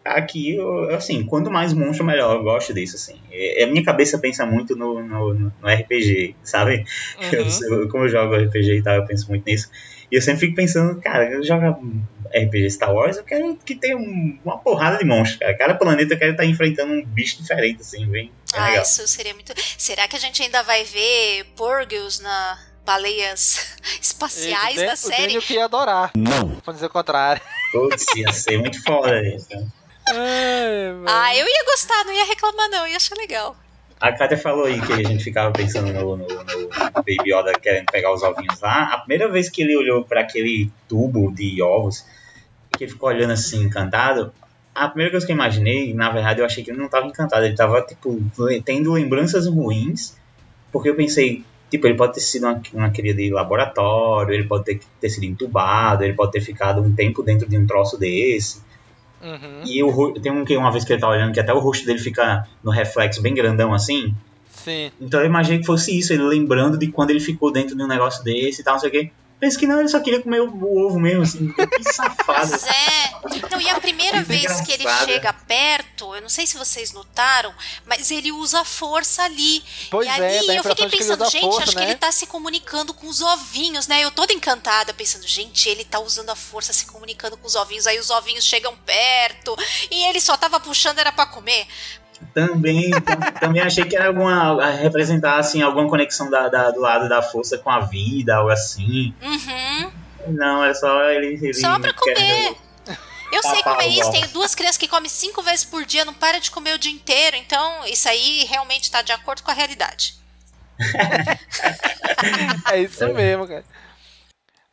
[0.04, 0.56] aqui,
[0.96, 2.36] assim, quanto mais monstro, melhor.
[2.36, 3.18] Eu gosto disso, assim.
[3.62, 6.84] A minha cabeça pensa muito no, no, no RPG, sabe?
[7.20, 7.80] Uhum.
[7.82, 9.70] Eu, como eu jogo RPG e tal, eu penso muito nisso.
[10.10, 11.64] E eu sempre fico pensando, cara, eu jogo
[12.34, 15.56] RPG Star Wars, eu quero que tenha um, uma porrada de monstros, cara.
[15.56, 18.32] Cada planeta eu quero estar enfrentando um bicho diferente, assim, bem.
[18.54, 18.82] Ah, legal.
[18.82, 19.52] isso seria muito.
[19.78, 25.34] Será que a gente ainda vai ver Porgils na baleias espaciais da série?
[25.34, 26.10] Eu que ia adorar.
[26.16, 26.60] Não.
[26.64, 27.42] Vou dizer o contrário.
[27.72, 29.48] Putz, ia ser muito foda isso.
[31.06, 33.56] Ah, eu ia gostar, não ia reclamar, não, ia achar legal.
[34.00, 37.84] A Kátia falou aí que a gente ficava pensando no, no, no, Baby Yoda querendo
[37.92, 38.94] pegar os ovinhos lá.
[38.94, 42.06] A primeira vez que ele olhou para aquele tubo de ovos,
[42.76, 44.32] que ele ficou olhando assim, encantado,
[44.74, 47.44] a primeira coisa que eu imaginei, na verdade, eu achei que ele não estava encantado,
[47.44, 48.18] ele estava tipo,
[48.64, 50.16] tendo lembranças ruins,
[50.72, 54.64] porque eu pensei, tipo, ele pode ter sido uma, uma cria de laboratório, ele pode
[54.64, 58.62] ter, ter sido entubado, ele pode ter ficado um tempo dentro de um troço desse.
[59.22, 59.62] Uhum.
[59.64, 61.84] E o, tem um que uma vez que ele tá olhando que até o rosto
[61.84, 64.14] dele fica no reflexo bem grandão assim.
[64.50, 64.90] Sim.
[65.00, 67.86] Então eu imaginei que fosse isso, ele lembrando de quando ele ficou dentro de um
[67.86, 69.10] negócio desse e tal, não sei o quê.
[69.40, 71.52] Pensa que não, ele só queria comer o, o ovo mesmo, assim.
[71.56, 72.16] Que safado.
[72.26, 73.48] Pois é.
[73.50, 77.54] Não, e a primeira vez que ele chega perto, eu não sei se vocês notaram,
[77.86, 79.64] mas ele usa a força ali.
[79.90, 81.84] Pois e ali é, eu fiquei pensando, gente, força, acho né?
[81.84, 84.04] que ele tá se comunicando com os ovinhos, né?
[84.04, 87.86] Eu toda encantada, pensando, gente, ele tá usando a força se comunicando com os ovinhos.
[87.86, 89.56] Aí os ovinhos chegam perto
[89.90, 91.66] e ele só tava puxando, era para comer.
[92.32, 92.90] Também,
[93.40, 94.70] também achei que era alguma.
[94.70, 99.14] representar assim, alguma conexão da, da, do lado da força com a vida, algo assim.
[99.20, 99.90] Uhum.
[100.28, 101.38] Não, é só ele.
[101.42, 102.56] ele só pra comer.
[103.32, 106.40] Eu sei comer isso, tenho duas crianças que comem cinco vezes por dia, não para
[106.40, 110.16] de comer o dia inteiro, então isso aí realmente está de acordo com a realidade.
[112.72, 113.64] é isso mesmo, cara.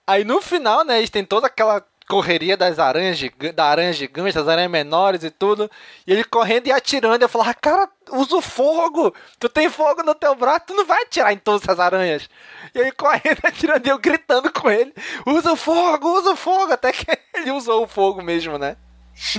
[0.08, 3.20] Aí no final, né, eles têm toda aquela correria das aranhas,
[3.54, 5.70] da aranha gigante, das aranhas menores e tudo.
[6.06, 7.22] E ele correndo e atirando.
[7.22, 9.14] Eu falava, cara, usa o fogo!
[9.38, 12.30] Tu tem fogo no teu braço, tu não vai atirar em todas essas aranhas.
[12.74, 14.94] E ele correndo, atirando e eu gritando com ele:
[15.26, 16.74] usa o fogo, usa o fogo!
[16.74, 17.06] Até que
[17.36, 18.78] ele usou o fogo mesmo, né?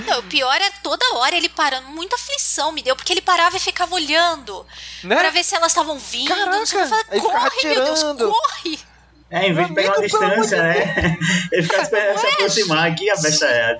[0.05, 1.87] Não, o pior é toda hora ele parando.
[1.87, 4.65] Muita aflição me deu, porque ele parava e ficava olhando.
[5.03, 5.15] Né?
[5.15, 6.27] Pra ver se elas estavam vindo.
[6.27, 6.81] Caraca, não sei.
[6.81, 8.79] Eu falei, corre, meu Deus, corre!
[9.31, 11.17] É, em vez de pegar uma distância, né?
[11.51, 13.79] Ele fica esperando se aproximar aqui, a besta é.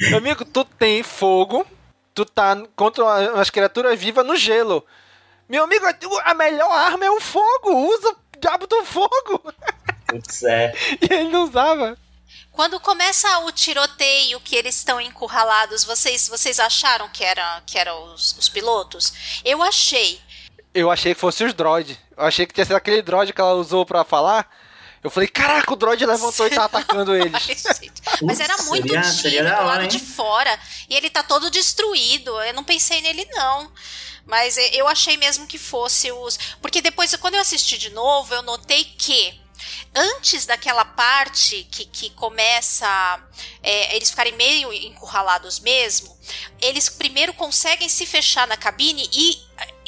[0.00, 1.66] Meu amigo, tu tem fogo,
[2.12, 4.84] tu tá contra umas criaturas vivas no gelo.
[5.48, 5.86] Meu amigo,
[6.24, 7.72] a melhor arma é o fogo.
[7.72, 9.54] Usa o diabo do fogo.
[10.06, 10.72] Putz, é.
[11.00, 11.96] E ele não usava.
[12.52, 18.12] Quando começa o tiroteio que eles estão encurralados, vocês, vocês acharam que era que eram
[18.12, 19.40] os, os pilotos?
[19.44, 20.20] Eu achei.
[20.78, 21.98] Eu achei que fosse os droid.
[22.16, 24.48] Eu achei que tinha sido aquele droid que ela usou para falar.
[25.02, 27.32] Eu falei, caraca, o droid levantou e tá atacando eles.
[28.22, 29.88] Mas era muito seria, tímido seria do hora, lado hein?
[29.88, 30.58] de fora.
[30.88, 32.30] E ele tá todo destruído.
[32.42, 33.70] Eu não pensei nele, não.
[34.26, 36.38] Mas eu achei mesmo que fosse os.
[36.60, 39.40] Porque depois, quando eu assisti de novo, eu notei que.
[39.94, 43.20] Antes daquela parte que, que começa
[43.62, 46.16] é, eles ficarem meio encurralados mesmo,
[46.60, 49.36] eles primeiro conseguem se fechar na cabine e,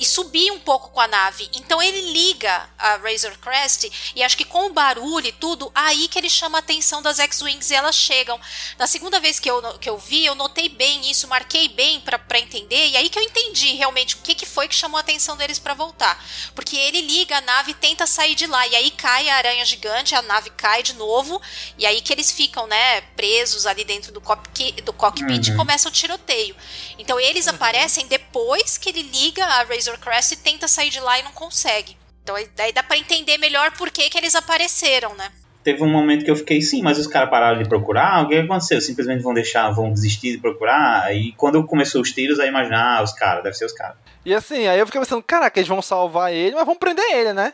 [0.00, 1.48] e subir um pouco com a nave.
[1.52, 6.08] Então ele liga a Razor Crest e acho que com o barulho e tudo, aí
[6.08, 8.40] que ele chama a atenção das X-Wings e elas chegam.
[8.78, 12.38] Na segunda vez que eu, que eu vi, eu notei bem isso, marquei bem para
[12.40, 15.36] entender, e aí que eu entendi realmente o que, que foi que chamou a atenção
[15.36, 16.24] deles para voltar.
[16.54, 19.64] Porque ele liga a nave e tenta sair de lá, e aí cai a aranha
[19.66, 21.40] gigante, a nave cai de novo,
[21.76, 25.56] e aí que eles ficam, né, presos ali dentro do, cockpit, do cockpit e Uhum.
[25.58, 26.56] começa o tiroteio.
[26.98, 31.18] Então eles aparecem depois que ele liga a Razor Crest e tenta sair de lá
[31.18, 31.96] e não consegue.
[32.22, 35.30] Então aí- daí dá pra entender melhor por que, que eles apareceram, né?
[35.62, 38.34] Teve um momento que eu fiquei, sim, mas os caras pararam de procurar, o que
[38.34, 38.80] aconteceu?
[38.80, 43.02] Simplesmente vão deixar, vão desistir de procurar, e quando começou os tiros, aí imaginar, ah,
[43.02, 43.96] os caras, deve ser os caras.
[44.24, 47.34] E assim, aí eu fiquei pensando, caraca, eles vão salvar ele, mas vão prender ele,
[47.34, 47.52] né?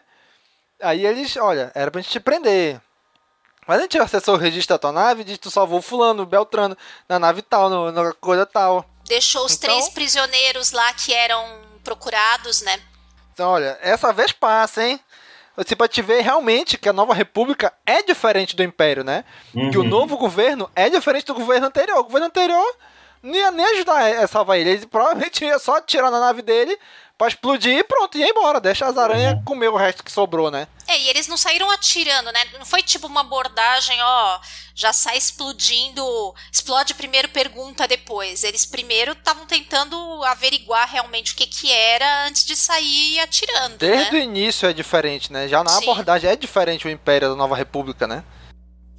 [0.81, 2.81] Aí eles, olha, era pra gente te prender.
[3.67, 5.83] Mas a gente acessou o registro da tua nave e diz que tu salvou o
[5.83, 6.77] fulano, o Beltrano,
[7.09, 8.89] na nave tal, no- na coisa tal.
[9.09, 11.45] Deixou os Então- três prisioneiros lá que eram
[11.87, 12.81] procurados, né?
[13.33, 15.01] Então, olha, essa vez passa, hein?
[15.57, 19.25] Você pode te ver realmente que a nova república é diferente do império, né?
[19.53, 19.89] Que o Uhum.
[19.89, 21.99] novo governo é diferente do governo anterior.
[21.99, 22.77] O governo anterior
[23.23, 24.71] não ia nem ajudar a salvar ele.
[24.71, 26.77] Ele provavelmente ia só tirar na nave dele
[27.19, 28.61] pra explodir e pronto, ia embora.
[28.61, 30.69] Deixa as aranhas comer o resto que sobrou, né?
[30.87, 32.45] É, e eles não saíram atirando, né?
[32.59, 34.41] Não foi tipo uma abordagem, ó,
[34.75, 38.45] já sai explodindo, explode primeiro, pergunta depois.
[38.45, 44.13] Eles primeiro estavam tentando averiguar realmente o que que era antes de sair atirando, Desde
[44.13, 44.19] né?
[44.19, 45.49] o início é diferente, né?
[45.49, 45.83] Já na Sim.
[45.91, 48.23] abordagem é diferente o império da nova república, né?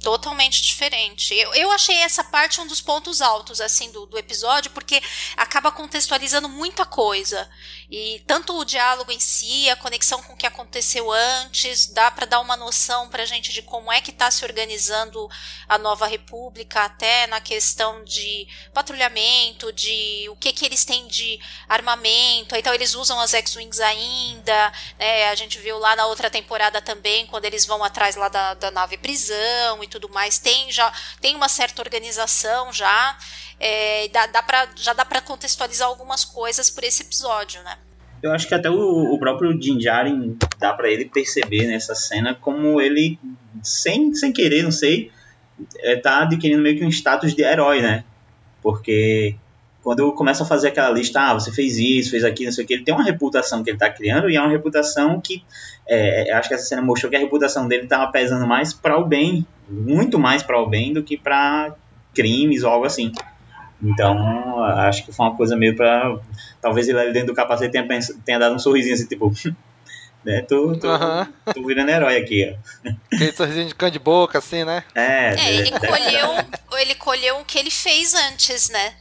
[0.00, 1.34] Totalmente diferente.
[1.34, 5.02] Eu, eu achei essa parte um dos pontos altos, assim, do, do episódio, porque
[5.36, 7.50] acaba contextualizando muita coisa.
[7.90, 12.26] E tanto o diálogo em si, a conexão com o que aconteceu antes, dá para
[12.26, 15.26] dar uma noção pra gente de como é que tá se organizando
[15.66, 21.40] a nova república, até na questão de patrulhamento, de o que que eles têm de
[21.66, 22.54] armamento.
[22.54, 25.30] Então eles usam as X-Wings ainda, né?
[25.30, 28.70] A gente viu lá na outra temporada também, quando eles vão atrás lá da, da
[28.70, 30.38] nave prisão e tudo mais.
[30.38, 33.16] Tem já tem uma certa organização já.
[33.60, 37.76] É, dá, dá pra, já dá para contextualizar algumas coisas por esse episódio, né?
[38.22, 42.34] Eu acho que até o, o próprio Din Djarin dá pra ele perceber nessa cena
[42.34, 43.18] como ele,
[43.62, 45.10] sem, sem querer, não sei,
[45.78, 48.04] é, tá adquirindo meio que um status de herói, né?
[48.62, 49.36] Porque
[49.82, 52.66] quando começa a fazer aquela lista, ah, você fez isso, fez aquilo, não sei o
[52.66, 55.42] que, ele tem uma reputação que ele tá criando e é uma reputação que,
[55.86, 59.04] é, acho que essa cena mostrou que a reputação dele tava pesando mais para o
[59.04, 61.74] bem, muito mais para o bem do que para
[62.12, 63.12] crimes ou algo assim.
[63.82, 66.18] Então, acho que foi uma coisa meio pra.
[66.60, 69.32] Talvez ele ali dentro do capacete tenha, pens- tenha dado um sorrisinho assim, tipo.
[70.24, 70.88] né, tô, tô,
[71.54, 72.52] tô virando herói aqui,
[72.84, 72.90] ó.
[73.14, 74.82] Aquele sorrisinho de cano de boca, assim, né?
[74.94, 76.28] É, É, ele é, colheu,
[76.80, 78.94] ele colheu o que ele fez antes, né?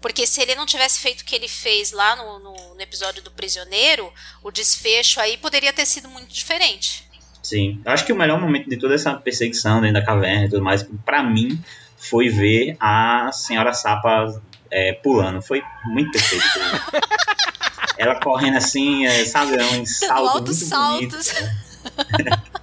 [0.00, 3.22] Porque se ele não tivesse feito o que ele fez lá no, no, no episódio
[3.22, 4.10] do prisioneiro,
[4.42, 7.06] o desfecho aí poderia ter sido muito diferente.
[7.42, 7.80] Sim.
[7.84, 10.84] Acho que o melhor momento de toda essa perseguição dentro da caverna e tudo mais,
[11.04, 11.62] pra mim,
[12.02, 14.40] foi ver a senhora Sapa
[14.70, 15.40] é, pulando.
[15.40, 16.44] Foi muito perfeito.
[17.96, 21.32] Ela correndo assim, é, sabe, é um salto altos muito saltos.
[21.32, 22.52] bonito.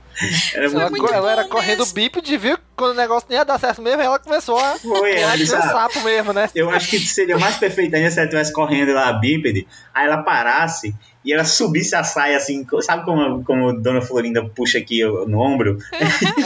[0.54, 1.94] Era Ela, muito ela era correndo mesmo.
[1.94, 2.58] bípede, viu?
[2.58, 5.56] que Quando o negócio nem ia dar certo mesmo, ela começou a Foi, ela um
[5.56, 6.50] ah, sapo mesmo, né?
[6.54, 10.24] Eu acho que seria mais perfeito ainda se ela estivesse correndo lá bípede, aí ela
[10.24, 10.94] parasse
[11.24, 15.78] e ela subisse a saia assim, sabe como, como Dona Florinda puxa aqui no ombro?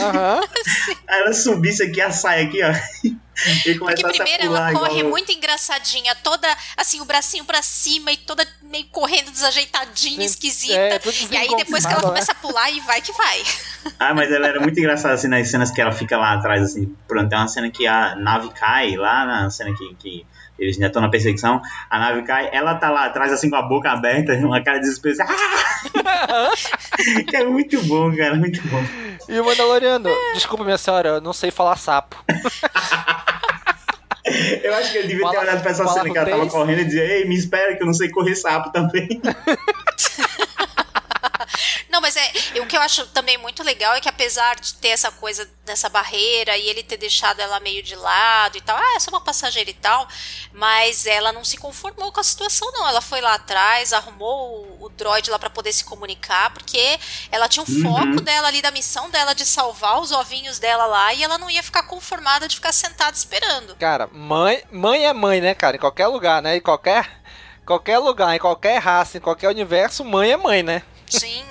[0.00, 0.40] Aham.
[1.08, 2.72] Aí ela subisse aqui a saia aqui, ó.
[3.66, 5.10] E Porque primeiro ela corre igual...
[5.10, 10.74] muito engraçadinha, toda assim, o bracinho pra cima e toda meio correndo desajeitadinha, esquisita.
[10.74, 13.42] é, e aí depois que ela começa a pular e vai que vai.
[13.98, 16.94] Ah, mas ela era muito engraçada assim nas cenas que ela fica lá atrás, assim.
[17.06, 20.26] Pronto, tem uma cena que a nave cai lá na cena que, que
[20.58, 21.60] eles ainda estão na perseguição.
[21.90, 24.84] A nave cai, ela tá lá atrás, assim, com a boca aberta, uma cara de
[24.84, 25.16] desespero.
[25.20, 25.32] assim,
[26.06, 26.50] Ah!
[27.28, 28.82] que é muito bom, cara, muito bom.
[29.28, 32.16] E o Mandaloriano, desculpa minha senhora, eu não sei falar sapo.
[34.62, 36.84] Eu acho que ele devia ter olhado pra essa cena que ela tava correndo e
[36.84, 39.20] dizer, ei, me espera que eu não sei correr sapo também.
[41.90, 44.88] Não, mas é, o que eu acho também muito legal é que apesar de ter
[44.88, 48.94] essa coisa dessa barreira e ele ter deixado ela meio de lado e tal, ah,
[48.96, 50.06] é só uma passageira e tal,
[50.52, 52.86] mas ela não se conformou com a situação não.
[52.86, 56.98] Ela foi lá atrás, arrumou o, o droid lá para poder se comunicar, porque
[57.30, 57.82] ela tinha o uhum.
[57.82, 61.50] foco dela ali da missão dela de salvar os ovinhos dela lá e ela não
[61.50, 63.76] ia ficar conformada de ficar sentada esperando.
[63.76, 66.56] Cara, mãe, mãe é mãe, né, cara, em qualquer lugar, né?
[66.56, 67.22] Em qualquer
[67.64, 70.82] qualquer lugar, em qualquer raça, em qualquer universo, mãe é mãe, né?
[71.18, 71.44] Sim.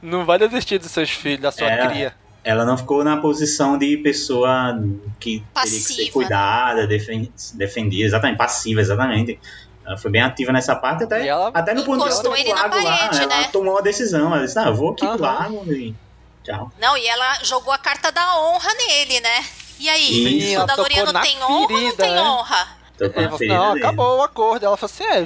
[0.00, 2.14] Não vai desistir dos seus filhos, da sua é, cria.
[2.44, 4.76] Ela não ficou na posição de pessoa
[5.20, 9.38] que passiva, teria que ser cuidada, defend, defendida, exatamente, passiva, exatamente.
[9.86, 13.20] Ela foi bem ativa nessa parte, até, ela até no ponto de ele na parede,
[13.20, 13.34] lá, né?
[13.42, 14.34] ela tomou uma decisão.
[14.34, 15.16] Ela disse, ah, eu vou aqui uhum.
[15.16, 15.94] pro lago e
[16.42, 16.70] tchau.
[16.80, 19.44] Não, e ela jogou a carta da honra nele, né?
[19.78, 22.22] E aí, Sim, o Mandaloriano tem ferida, honra ou não tem né?
[22.22, 22.82] honra?
[23.10, 23.84] Falou, não, dele.
[23.84, 24.66] acabou o acordo.
[24.66, 25.24] Ela falou assim, é,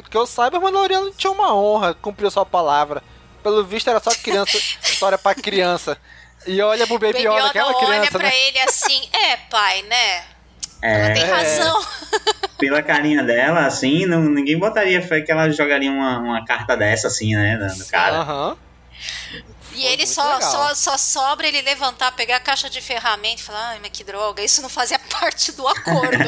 [0.00, 3.02] que eu saiba, o Mandaloriano tinha uma honra, cumpriu sua palavra.
[3.42, 5.98] Pelo visto era só criança, história pra criança.
[6.46, 8.38] E olha pro Baby, Baby Yoda, aquela criança, olha pra né?
[8.48, 10.24] ele assim, é pai, né?
[10.80, 11.86] É, ela tem razão.
[12.58, 17.08] Pela carinha dela, assim, não, ninguém botaria fé que ela jogaria uma, uma carta dessa,
[17.08, 18.18] assim, né, no cara.
[18.18, 18.50] Aham.
[18.50, 19.52] Uhum.
[19.74, 23.70] E ele só, só, só sobra ele levantar, pegar a caixa de ferramenta e falar,
[23.70, 26.18] ai, mas que droga, isso não fazia parte do acordo.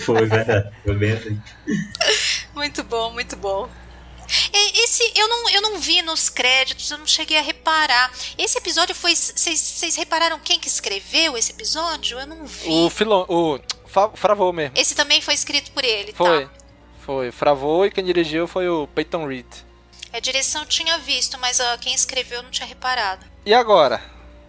[0.00, 0.70] foi, verdade.
[0.84, 1.40] Foi bem assim.
[2.68, 3.66] Muito bom, muito bom.
[4.52, 8.12] Esse eu não, eu não vi nos créditos, eu não cheguei a reparar.
[8.36, 9.16] Esse episódio foi.
[9.16, 12.20] Vocês repararam quem que escreveu esse episódio?
[12.20, 12.68] Eu não vi.
[12.68, 13.24] O Filon.
[13.26, 13.58] O
[14.14, 14.76] Fravô mesmo.
[14.76, 16.44] Esse também foi escrito por ele, foi.
[16.44, 16.52] tá?
[17.06, 17.32] Foi.
[17.32, 19.46] Fravô e quem dirigiu foi o Peyton Reed.
[20.12, 23.24] A direção eu tinha visto, mas uh, quem escreveu eu não tinha reparado.
[23.46, 24.02] E agora?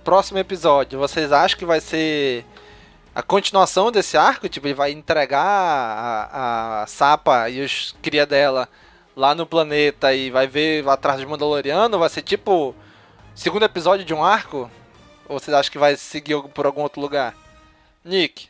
[0.04, 2.46] Próximo episódio, vocês acham que vai ser
[3.14, 4.48] a continuação desse arco?
[4.48, 8.68] Tipo, ele vai entregar a, a Sapa e os cria dela
[9.16, 12.74] lá no planeta e vai ver atrás de Mandaloriano, vai ser tipo
[13.36, 14.72] segundo episódio de um arco?
[15.28, 17.36] Ou vocês acham que vai seguir por algum outro lugar?
[18.04, 18.48] Nick?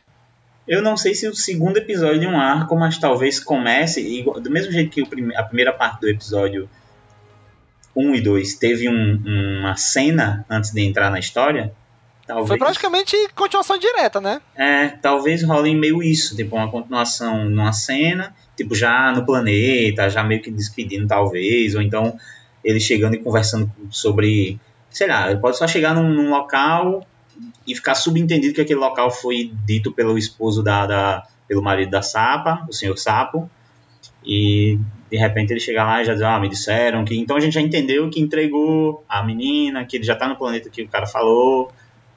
[0.66, 4.50] Eu não sei se o segundo episódio de um arco, mas talvez comece, igual, do
[4.50, 5.02] mesmo jeito que
[5.34, 6.70] a primeira parte do episódio
[7.96, 11.72] 1 e 2 teve um, uma cena antes de entrar na história,
[12.30, 14.40] Talvez, Foi praticamente continuação direta, né?
[14.54, 20.22] É, talvez role meio isso, tipo uma continuação numa cena, tipo já no planeta, já
[20.22, 22.16] meio que despedindo talvez, ou então
[22.62, 24.60] ele chegando e conversando sobre,
[24.90, 27.04] sei lá, ele pode só chegar num, num local
[27.66, 32.00] e ficar subentendido que aquele local foi dito pelo esposo da, da pelo marido da
[32.00, 33.50] Sapa, o senhor Sapo,
[34.24, 34.78] e
[35.10, 37.18] de repente ele chega lá e já diz, ah, me disseram que.
[37.18, 40.70] Então a gente já entendeu que entregou a menina, que ele já tá no planeta
[40.70, 41.72] que o cara falou,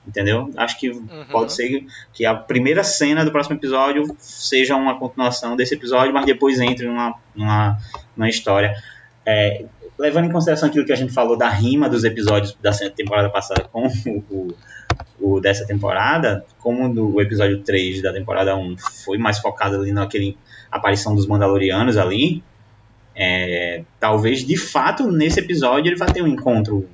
[0.07, 0.51] entendeu?
[0.57, 1.25] Acho que uhum.
[1.31, 6.25] pode ser que a primeira cena do próximo episódio seja uma continuação desse episódio, mas
[6.25, 7.77] depois entre numa, numa,
[8.15, 8.75] numa história.
[9.25, 9.65] É,
[9.97, 13.63] levando em consideração aquilo que a gente falou da rima dos episódios da temporada passada
[13.71, 14.55] com o, o,
[15.19, 20.37] o dessa temporada, como no episódio 3 da temporada 1 foi mais focado ali naquele
[20.71, 22.43] aparição dos Mandalorianos ali,
[23.15, 26.89] é, talvez de fato nesse episódio ele vai ter um encontro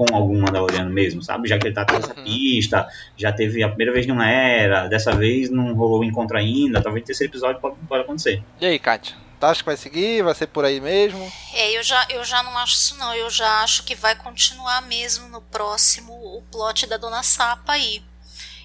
[0.00, 1.46] com algum Mandaloriano mesmo, sabe?
[1.46, 2.24] Já que ele tá uhum.
[2.24, 2.88] pista,
[3.18, 7.04] já teve a primeira vez não era, dessa vez não rolou o encontro ainda, talvez
[7.04, 8.42] terceiro episódio pode, pode acontecer.
[8.58, 9.14] E aí, Kátia?
[9.38, 10.22] Tu acha que vai seguir?
[10.22, 11.30] Vai ser por aí mesmo?
[11.52, 13.14] É, eu já, eu já não acho isso não.
[13.14, 18.02] Eu já acho que vai continuar mesmo no próximo o plot da Dona Sapa aí.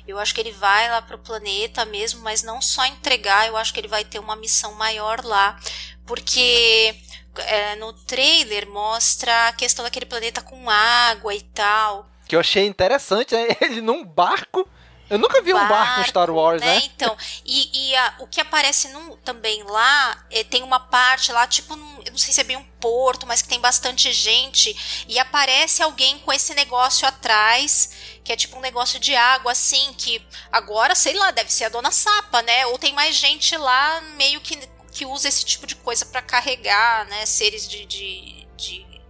[0.08, 3.74] Eu acho que ele vai lá pro planeta mesmo, mas não só entregar, eu acho
[3.74, 5.58] que ele vai ter uma missão maior lá.
[6.06, 6.96] Porque
[7.42, 12.10] é, no trailer mostra a questão daquele planeta com água e tal.
[12.28, 13.48] Que eu achei interessante, né?
[13.62, 14.68] Ele num barco.
[15.08, 16.80] Eu nunca vi barco, um barco em Star Wars, né?
[16.80, 16.82] né?
[16.86, 17.16] Então,
[17.46, 21.76] e, e a, o que aparece num, também lá, é, tem uma parte lá, tipo,
[21.76, 25.20] num, eu não sei se é bem um porto, mas que tem bastante gente, e
[25.20, 30.20] aparece alguém com esse negócio atrás, que é tipo um negócio de água, assim, que
[30.52, 32.66] agora, sei lá, deve ser a Dona Sapa, né?
[32.66, 34.58] Ou tem mais gente lá, meio que
[34.96, 39.02] que usa esse tipo de coisa para carregar, né, seres de, de, de,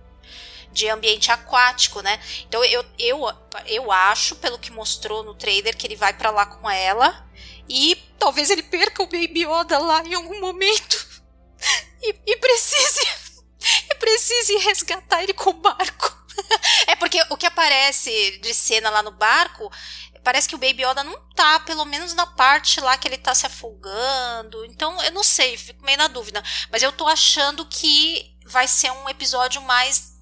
[0.72, 2.20] de, ambiente aquático, né?
[2.48, 3.22] Então eu, eu,
[3.68, 7.30] eu acho, pelo que mostrou no trailer, que ele vai para lá com ela
[7.70, 11.08] e talvez ele perca o Baby Yoda lá em algum momento
[12.02, 13.08] e, e precise
[13.88, 16.26] e precise resgatar ele com o barco.
[16.88, 19.72] é porque o que aparece de cena lá no barco
[20.26, 23.36] parece que o Baby Yoda não tá, pelo menos na parte lá que ele tá
[23.36, 24.66] se afogando.
[24.66, 26.44] Então, eu não sei, fico meio na dúvida.
[26.72, 30.16] Mas eu tô achando que vai ser um episódio mais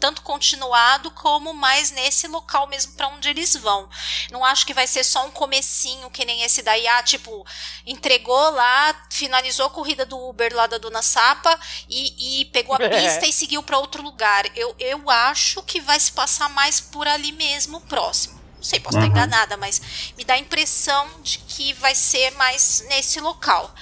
[0.00, 3.88] tanto continuado como mais nesse local mesmo para onde eles vão.
[4.30, 7.46] Não acho que vai ser só um comecinho que nem esse daí, ah, tipo,
[7.86, 11.58] entregou lá, finalizou a corrida do Uber lá da Dona Sapa
[11.88, 13.28] e, e pegou a pista é.
[13.28, 14.44] e seguiu para outro lugar.
[14.56, 18.45] Eu, eu acho que vai se passar mais por ali mesmo, próximo.
[18.56, 19.04] Não sei, posso uhum.
[19.04, 19.80] estar enganada, mas
[20.16, 23.72] me dá a impressão de que vai ser mais nesse local.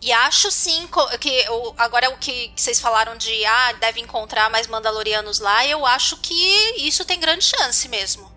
[0.00, 0.86] E acho sim
[1.18, 1.46] que
[1.78, 6.34] agora o que vocês falaram de ah, deve encontrar mais Mandalorianos lá, eu acho que
[6.76, 8.33] isso tem grande chance mesmo.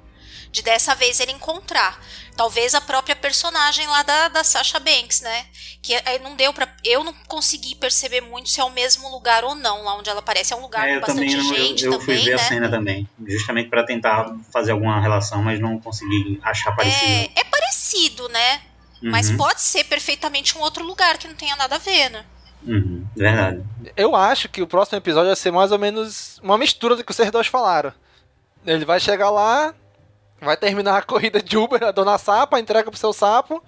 [0.57, 2.03] De dessa vez ele encontrar.
[2.35, 5.45] Talvez a própria personagem lá da, da Sasha Banks, né?
[5.83, 9.43] Que aí não deu para Eu não consegui perceber muito se é o mesmo lugar
[9.43, 10.53] ou não, lá onde ela aparece.
[10.53, 12.15] É um lugar é, com bastante também, gente eu, eu também.
[12.15, 12.41] Eu fui ver né?
[12.41, 13.07] a cena também.
[13.27, 17.05] Justamente para tentar fazer alguma relação, mas não consegui achar parecido.
[17.05, 18.61] É, é parecido, né?
[19.03, 19.11] Uhum.
[19.11, 22.25] Mas pode ser perfeitamente um outro lugar que não tenha nada a ver, né?
[22.65, 23.63] Uhum, verdade.
[23.95, 27.13] Eu acho que o próximo episódio vai ser mais ou menos uma mistura do que
[27.13, 27.93] vocês dois falaram.
[28.65, 29.75] Ele vai chegar lá,
[30.39, 33.63] vai terminar a corrida de Uber, a dona Sapa, entrega pro seu sapo.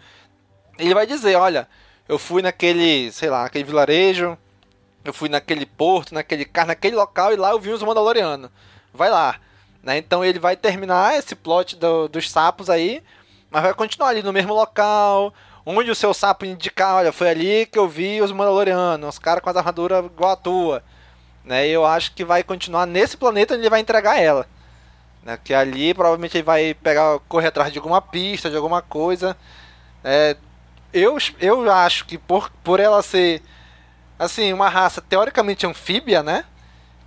[0.78, 1.68] Ele vai dizer: Olha,
[2.08, 4.38] eu fui naquele, sei lá, aquele vilarejo,
[5.04, 8.50] eu fui naquele porto, naquele carro, naquele local e lá eu vi os Mandalorianos.
[8.94, 9.40] Vai lá.
[9.84, 9.98] Né?
[9.98, 13.02] Então ele vai terminar esse plot do, dos sapos aí
[13.50, 15.34] mas vai continuar ali no mesmo local,
[15.66, 19.44] onde o seu sapo indicar, olha, foi ali que eu vi os Mandalorianos, os caras
[19.44, 20.84] com as armaduras igual a tua.
[21.44, 21.68] Né?
[21.68, 24.48] E eu acho que vai continuar nesse planeta onde ele vai entregar ela.
[25.24, 25.38] Né?
[25.44, 29.36] Que ali provavelmente ele vai pegar, correr atrás de alguma pista, de alguma coisa.
[30.04, 30.36] É,
[30.94, 33.42] eu, eu acho que por, por ela ser
[34.18, 36.46] assim, uma raça teoricamente anfíbia, né?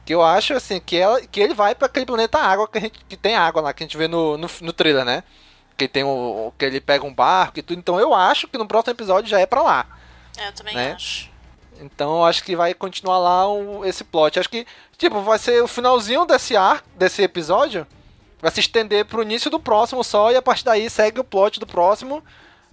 [0.04, 2.80] Que eu acho assim que, ela, que ele vai para aquele planeta água que, a
[2.80, 5.22] gente, que tem água lá, que a gente vê no, no, no trailer, né?
[5.76, 7.78] que tem o que ele pega um barco e tudo.
[7.78, 9.86] Então eu acho que no próximo episódio já é para lá.
[10.36, 10.92] É, eu também né?
[10.92, 11.30] acho.
[11.80, 14.38] Então eu acho que vai continuar lá um, esse plot.
[14.38, 17.86] Acho que tipo vai ser o finalzinho desse ar desse episódio.
[18.42, 21.60] Vai se estender pro início do próximo só e a partir daí segue o plot
[21.60, 22.24] do próximo,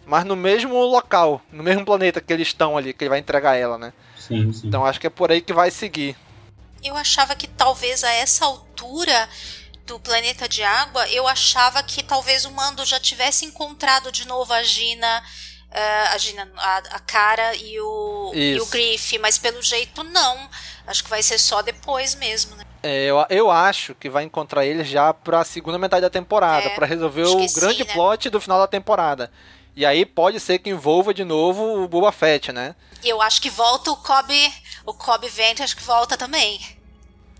[0.03, 3.55] mas no mesmo local, no mesmo planeta que eles estão ali, que ele vai entregar
[3.55, 3.93] ela, né?
[4.17, 4.67] Sim, sim.
[4.67, 6.17] Então acho que é por aí que vai seguir.
[6.84, 9.30] Eu achava que talvez a essa altura
[9.86, 14.51] do planeta de água, eu achava que talvez o Mando já tivesse encontrado de novo
[14.51, 15.24] a Gina,
[15.70, 20.49] uh, a Gina, a, a cara e o, e o Griff, mas pelo jeito não.
[20.88, 22.63] Acho que vai ser só depois mesmo, né?
[22.82, 26.76] É, eu, eu acho que vai encontrar ele já pra segunda metade da temporada, é,
[26.76, 27.94] para resolver o grande né?
[27.94, 29.32] plot do final da temporada.
[29.76, 32.76] E aí pode ser que envolva de novo o Boba Fett, né?
[33.04, 34.34] Eu acho que volta o Cobb,
[34.86, 36.60] o Cobb Vent, acho que volta também.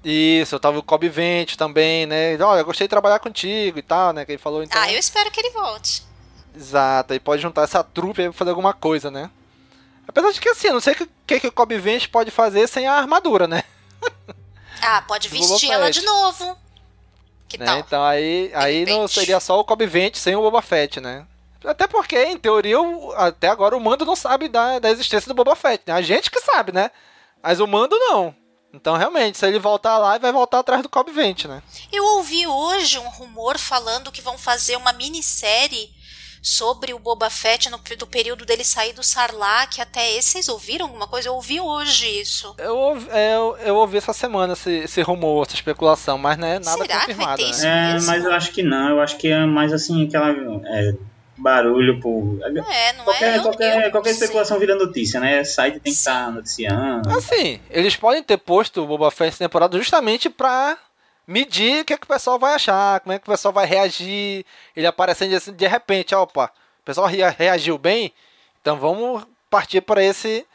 [0.04, 2.38] Isso, eu tava o Kobe Vente também, né?
[2.42, 4.26] Olha, eu gostei de trabalhar contigo e tal, né?
[4.26, 4.82] Que ele falou então.
[4.82, 6.04] Ah, eu espero que ele volte.
[6.56, 9.30] Exato, aí pode juntar essa trupe aí pra fazer alguma coisa, né?
[10.08, 12.32] Apesar de que assim, eu não sei o que, que, que o Kobe Vente pode
[12.32, 13.64] fazer sem a armadura, né?
[14.82, 16.58] Ah, pode vestir ela de novo.
[17.48, 17.66] Que né?
[17.66, 17.80] tal?
[17.80, 21.26] Então aí, aí não seria só o Kobe Vente sem o Boba Fett, né?
[21.66, 25.34] Até porque, em teoria, o, até agora o Mando não sabe da, da existência do
[25.34, 25.84] Boba Fett.
[25.86, 25.94] Né?
[25.94, 26.90] A gente que sabe, né?
[27.44, 28.34] Mas o Mando não.
[28.74, 31.62] Então, realmente, se ele voltar lá, ele vai voltar atrás do Cobb Vente, né?
[31.92, 35.90] Eu ouvi hoje um rumor falando que vão fazer uma minissérie
[36.42, 40.30] sobre o Boba Fett no, do período dele sair do Sarlacc até esse.
[40.30, 41.30] Vocês ouviram alguma coisa?
[41.30, 42.54] Eu ouvi hoje isso.
[42.58, 46.60] Eu, é, eu, eu ouvi essa semana esse, esse rumor, essa especulação, mas não é
[46.60, 47.08] nada Será confirmado.
[47.08, 47.50] Que vai ter né?
[47.52, 48.90] isso é, mas eu acho que não.
[48.90, 50.32] Eu acho que é mais assim, aquela.
[50.66, 50.94] É,
[51.40, 52.40] barulho por.
[52.44, 53.38] É, não qualquer, é?
[53.38, 55.44] Eu, qualquer, eu qualquer especulação vira notícia, né?
[55.44, 57.10] Site tem que estar tá noticiando.
[57.18, 60.78] Assim, eles podem ter posto o Boba Fett nessa temporada justamente pra
[61.30, 63.66] medir o que, é que o pessoal vai achar, como é que o pessoal vai
[63.66, 64.46] reagir.
[64.76, 66.52] Ele aparecendo assim, de repente, opa,
[66.82, 68.12] o pessoal reagiu bem,
[68.62, 70.46] então vamos partir para esse,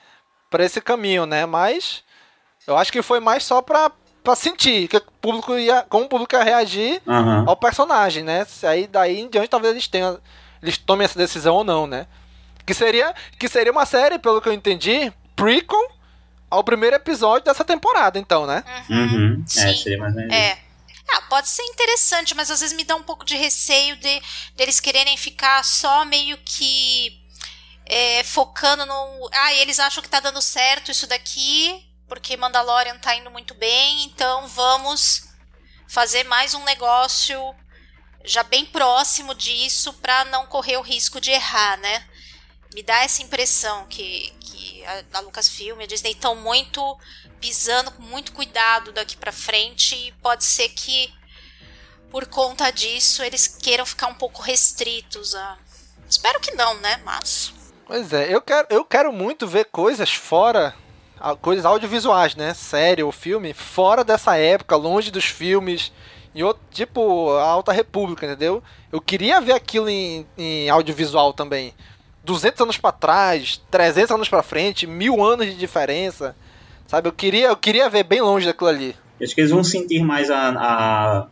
[0.50, 1.46] para esse caminho, né?
[1.46, 2.02] Mas
[2.66, 3.90] eu acho que foi mais só pra,
[4.22, 7.48] pra sentir que o público ia, como o público ia reagir Uhum.
[7.48, 8.46] ao personagem, né?
[8.64, 10.18] Aí daí em diante talvez eles tenham
[10.62, 12.06] eles tomem essa decisão ou não, né?
[12.64, 15.90] Que seria, que seria uma série, pelo que eu entendi, prequel
[16.50, 18.64] ao primeiro episódio dessa temporada, então, né?
[18.88, 19.42] Uhum.
[19.46, 19.68] Sim.
[19.68, 20.63] É, seria mais ou menos É.
[21.08, 24.22] Ah, pode ser interessante, mas às vezes me dá um pouco de receio de
[24.56, 27.20] deles quererem ficar só meio que
[27.86, 29.30] é, focando no.
[29.32, 34.04] Ah, eles acham que tá dando certo isso daqui, porque Mandalorian tá indo muito bem,
[34.04, 35.28] então vamos
[35.88, 37.54] fazer mais um negócio
[38.24, 42.08] já bem próximo disso para não correr o risco de errar, né?
[42.74, 46.98] Me dá essa impressão que, que a, a Lucasfilm e a Disney estão muito
[47.44, 51.12] pisando com muito cuidado daqui para frente e pode ser que
[52.10, 55.58] por conta disso eles queiram ficar um pouco restritos a
[56.08, 57.02] Espero que não, né?
[57.04, 57.52] Mas
[57.86, 60.74] Pois é, eu quero, eu quero muito ver coisas fora
[61.42, 62.54] coisas audiovisuais, né?
[62.54, 65.92] Série ou filme, fora dessa época, longe dos filmes,
[66.34, 68.62] em outro, tipo a Alta República, entendeu?
[68.90, 71.74] Eu queria ver aquilo em, em audiovisual também.
[72.24, 76.34] 200 anos para trás, 300 anos para frente, mil anos de diferença,
[76.86, 77.08] sabe?
[77.08, 78.96] Eu queria, eu queria ver bem longe daquilo ali.
[79.22, 81.26] Acho que eles vão sentir mais a, a,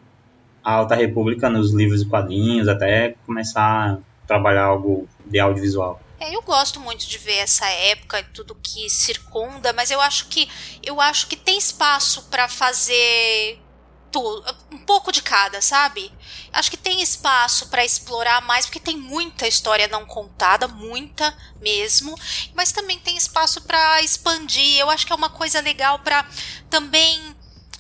[0.63, 6.01] a Alta República nos livros e quadrinhos, até começar a trabalhar algo de audiovisual.
[6.21, 10.29] É, eu gosto muito de ver essa época e tudo que circunda, mas eu acho
[10.29, 10.49] que
[10.81, 13.59] eu acho que tem espaço para fazer
[14.13, 16.13] tudo, um pouco de cada, sabe?
[16.53, 22.15] Acho que tem espaço para explorar mais, porque tem muita história não contada, muita mesmo,
[22.55, 24.79] mas também tem espaço para expandir.
[24.79, 26.25] Eu acho que é uma coisa legal para
[26.69, 27.35] também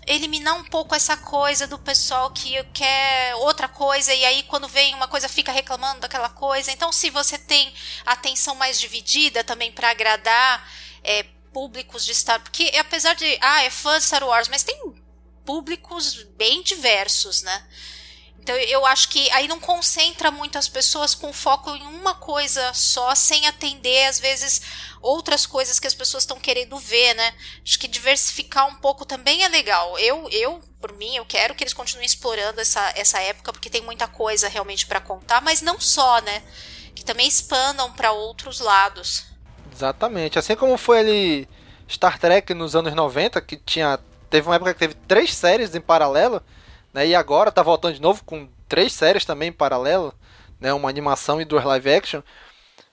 [0.06, 4.94] eliminar um pouco essa coisa do pessoal que quer outra coisa e aí quando vem
[4.94, 6.72] uma coisa fica reclamando daquela coisa.
[6.72, 7.72] Então, se você tem
[8.06, 10.68] atenção mais dividida também para agradar
[11.04, 15.01] é, públicos de Star, porque apesar de ah é fã de Star Wars, mas tem
[15.44, 17.66] públicos bem diversos, né?
[18.42, 23.14] Então eu acho que aí não concentra muitas pessoas com foco em uma coisa só,
[23.14, 24.62] sem atender às vezes
[25.00, 27.34] outras coisas que as pessoas estão querendo ver, né?
[27.64, 29.96] Acho que diversificar um pouco também é legal.
[29.98, 33.80] Eu, eu por mim, eu quero que eles continuem explorando essa, essa época porque tem
[33.80, 36.42] muita coisa realmente para contar, mas não só, né?
[36.96, 39.24] Que também expandam para outros lados.
[39.72, 40.36] Exatamente.
[40.36, 41.48] Assim como foi ali
[41.88, 44.00] Star Trek nos anos 90, que tinha
[44.32, 46.42] teve uma época que teve três séries em paralelo
[46.92, 47.06] né?
[47.06, 50.12] E agora tá voltando de novo com três séries também em paralelo,
[50.60, 50.72] né?
[50.72, 52.20] Uma animação e duas live action.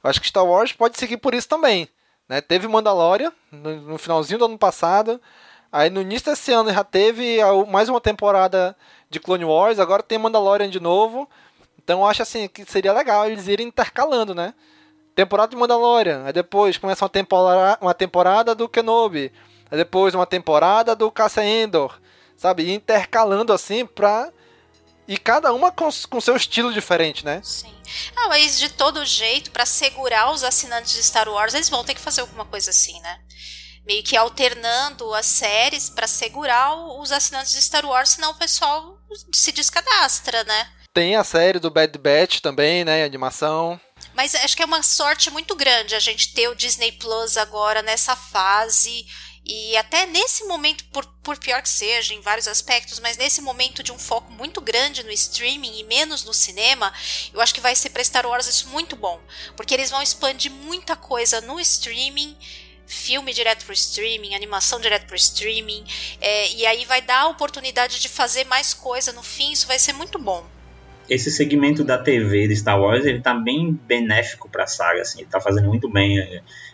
[0.03, 1.89] Eu acho que Star Wars pode seguir por isso também.
[2.27, 2.39] Né?
[2.41, 5.19] Teve Mandalorian no, no finalzinho do ano passado.
[5.71, 8.75] Aí no início desse ano já teve mais uma temporada
[9.09, 11.29] de Clone Wars, agora tem Mandalorian de novo.
[11.77, 14.53] Então eu acho assim que seria legal eles irem intercalando, né?
[15.13, 19.33] Temporada de Mandalorian, aí depois começa uma temporada, uma temporada do Kenobi,
[19.77, 21.99] depois uma temporada do Cassian Endor
[22.39, 22.71] sabe?
[22.71, 24.31] intercalando assim pra.
[25.07, 27.41] E cada uma com, com seu estilo diferente, né?
[27.43, 27.73] Sim.
[28.15, 31.95] Ah, mas de todo jeito, para segurar os assinantes de Star Wars, eles vão ter
[31.95, 33.19] que fazer alguma coisa assim, né?
[33.87, 38.99] Meio que alternando as séries para segurar os assinantes de Star Wars, senão o pessoal
[39.33, 40.69] se descadastra, né?
[40.93, 43.03] Tem a série do Bad Batch também, né?
[43.03, 43.81] Animação.
[44.13, 47.81] Mas acho que é uma sorte muito grande a gente ter o Disney Plus agora
[47.81, 49.07] nessa fase
[49.51, 53.81] e até nesse momento, por, por pior que seja, em vários aspectos, mas nesse momento
[53.81, 56.93] de um foco muito grande no streaming e menos no cinema,
[57.33, 59.19] eu acho que vai ser para Star Wars isso muito bom.
[59.57, 62.37] Porque eles vão expandir muita coisa no streaming
[62.85, 65.83] filme direto pro streaming, animação direto pro streaming,
[66.19, 69.77] é, e aí vai dar a oportunidade de fazer mais coisa no fim, isso vai
[69.77, 70.43] ser muito bom.
[71.07, 75.29] Esse segmento da TV de Star Wars, ele tá bem benéfico pra saga, assim, ele
[75.29, 76.19] tá fazendo muito bem.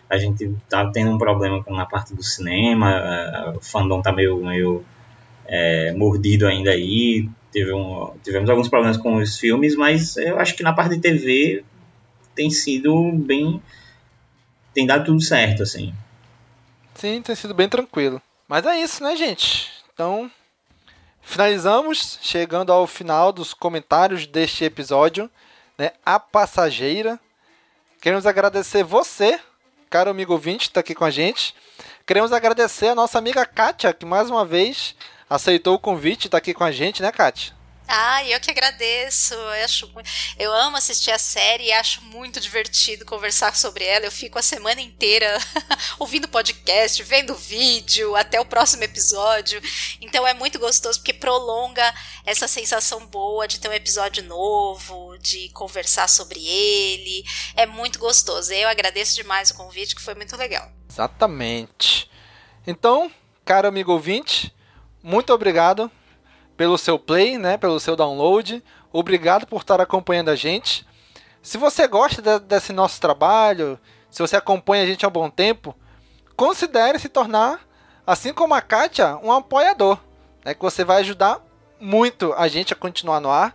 [0.08, 4.84] A gente tá tendo um problema na parte do cinema, o fandom tá meio, meio
[5.46, 10.54] é, mordido ainda aí, teve um, tivemos alguns problemas com os filmes, mas eu acho
[10.54, 11.64] que na parte de TV
[12.34, 13.62] tem sido bem.
[14.74, 15.94] tem dado tudo certo, assim.
[16.94, 18.20] Sim, tem sido bem tranquilo.
[18.46, 19.72] Mas é isso, né, gente?
[19.92, 20.30] Então,
[21.22, 25.30] finalizamos, chegando ao final dos comentários deste episódio,
[25.78, 25.92] né?
[26.04, 27.18] A Passageira.
[28.00, 29.40] Queremos agradecer você
[29.96, 31.54] caro amigo ouvinte, está aqui com a gente.
[32.06, 34.94] Queremos agradecer a nossa amiga Kátia, que mais uma vez
[35.28, 37.55] aceitou o convite e está aqui com a gente, né, Kátia?
[37.88, 39.34] Ah, eu que agradeço.
[39.34, 39.90] Eu, acho,
[40.38, 44.04] eu amo assistir a série e acho muito divertido conversar sobre ela.
[44.04, 45.38] Eu fico a semana inteira
[45.98, 49.60] ouvindo podcast, vendo vídeo, até o próximo episódio.
[50.00, 55.48] Então é muito gostoso porque prolonga essa sensação boa de ter um episódio novo, de
[55.50, 57.24] conversar sobre ele.
[57.54, 58.52] É muito gostoso.
[58.52, 60.70] Eu agradeço demais o convite, que foi muito legal.
[60.90, 62.10] Exatamente.
[62.66, 63.10] Então,
[63.44, 64.52] caro amigo ouvinte,
[65.02, 65.90] muito obrigado
[66.56, 68.62] pelo seu play, né, pelo seu download.
[68.92, 70.86] Obrigado por estar acompanhando a gente.
[71.42, 73.78] Se você gosta de, desse nosso trabalho,
[74.10, 75.76] se você acompanha a gente há um bom tempo,
[76.36, 77.60] considere se tornar,
[78.06, 79.98] assim como a Kátia, um apoiador.
[80.44, 81.40] Né, que você vai ajudar
[81.80, 83.54] muito a gente a continuar no ar.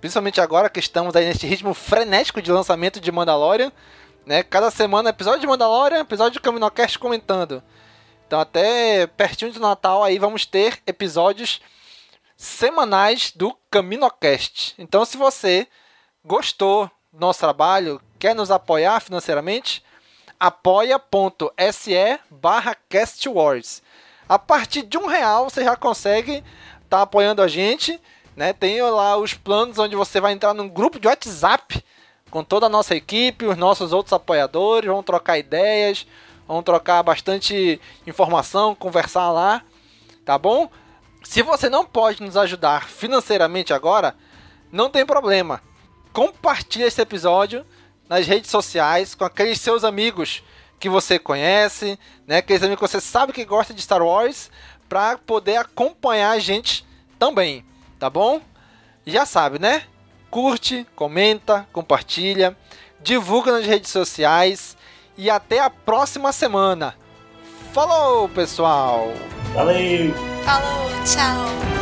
[0.00, 3.72] Principalmente agora que estamos aí nesse ritmo frenético de lançamento de Mandalorian.
[4.26, 4.42] Né?
[4.42, 7.62] Cada semana episódio de Mandalorian, episódio de Caminocast comentando.
[8.26, 11.60] Então até pertinho do Natal aí vamos ter episódios
[12.42, 14.74] semanais do CaminoCast.
[14.78, 15.66] Então, se você
[16.24, 19.82] gostou do nosso trabalho, quer nos apoiar financeiramente,
[20.40, 23.82] apoia.se barra castwars.
[24.28, 26.36] A partir de um real você já consegue
[26.82, 28.00] estar tá apoiando a gente.
[28.34, 28.52] Né?
[28.52, 31.84] Tem lá os planos onde você vai entrar num grupo de WhatsApp
[32.30, 36.06] com toda a nossa equipe, os nossos outros apoiadores, vão trocar ideias,
[36.46, 39.62] Vamos trocar bastante informação, conversar lá,
[40.24, 40.68] tá bom?
[41.24, 44.14] Se você não pode nos ajudar financeiramente agora,
[44.70, 45.62] não tem problema.
[46.12, 47.64] Compartilhe esse episódio
[48.08, 50.42] nas redes sociais com aqueles seus amigos
[50.78, 52.38] que você conhece, né?
[52.38, 54.50] Aqueles amigos que você sabe que gosta de Star Wars,
[54.88, 56.84] para poder acompanhar a gente
[57.18, 57.64] também,
[57.98, 58.42] tá bom?
[59.06, 59.84] Já sabe, né?
[60.30, 62.56] Curte, comenta, compartilha,
[63.00, 64.76] divulga nas redes sociais
[65.16, 66.94] e até a próxima semana.
[67.72, 69.14] Falou, pessoal!
[69.54, 70.12] Valeu!
[70.44, 71.81] Falou, tchau!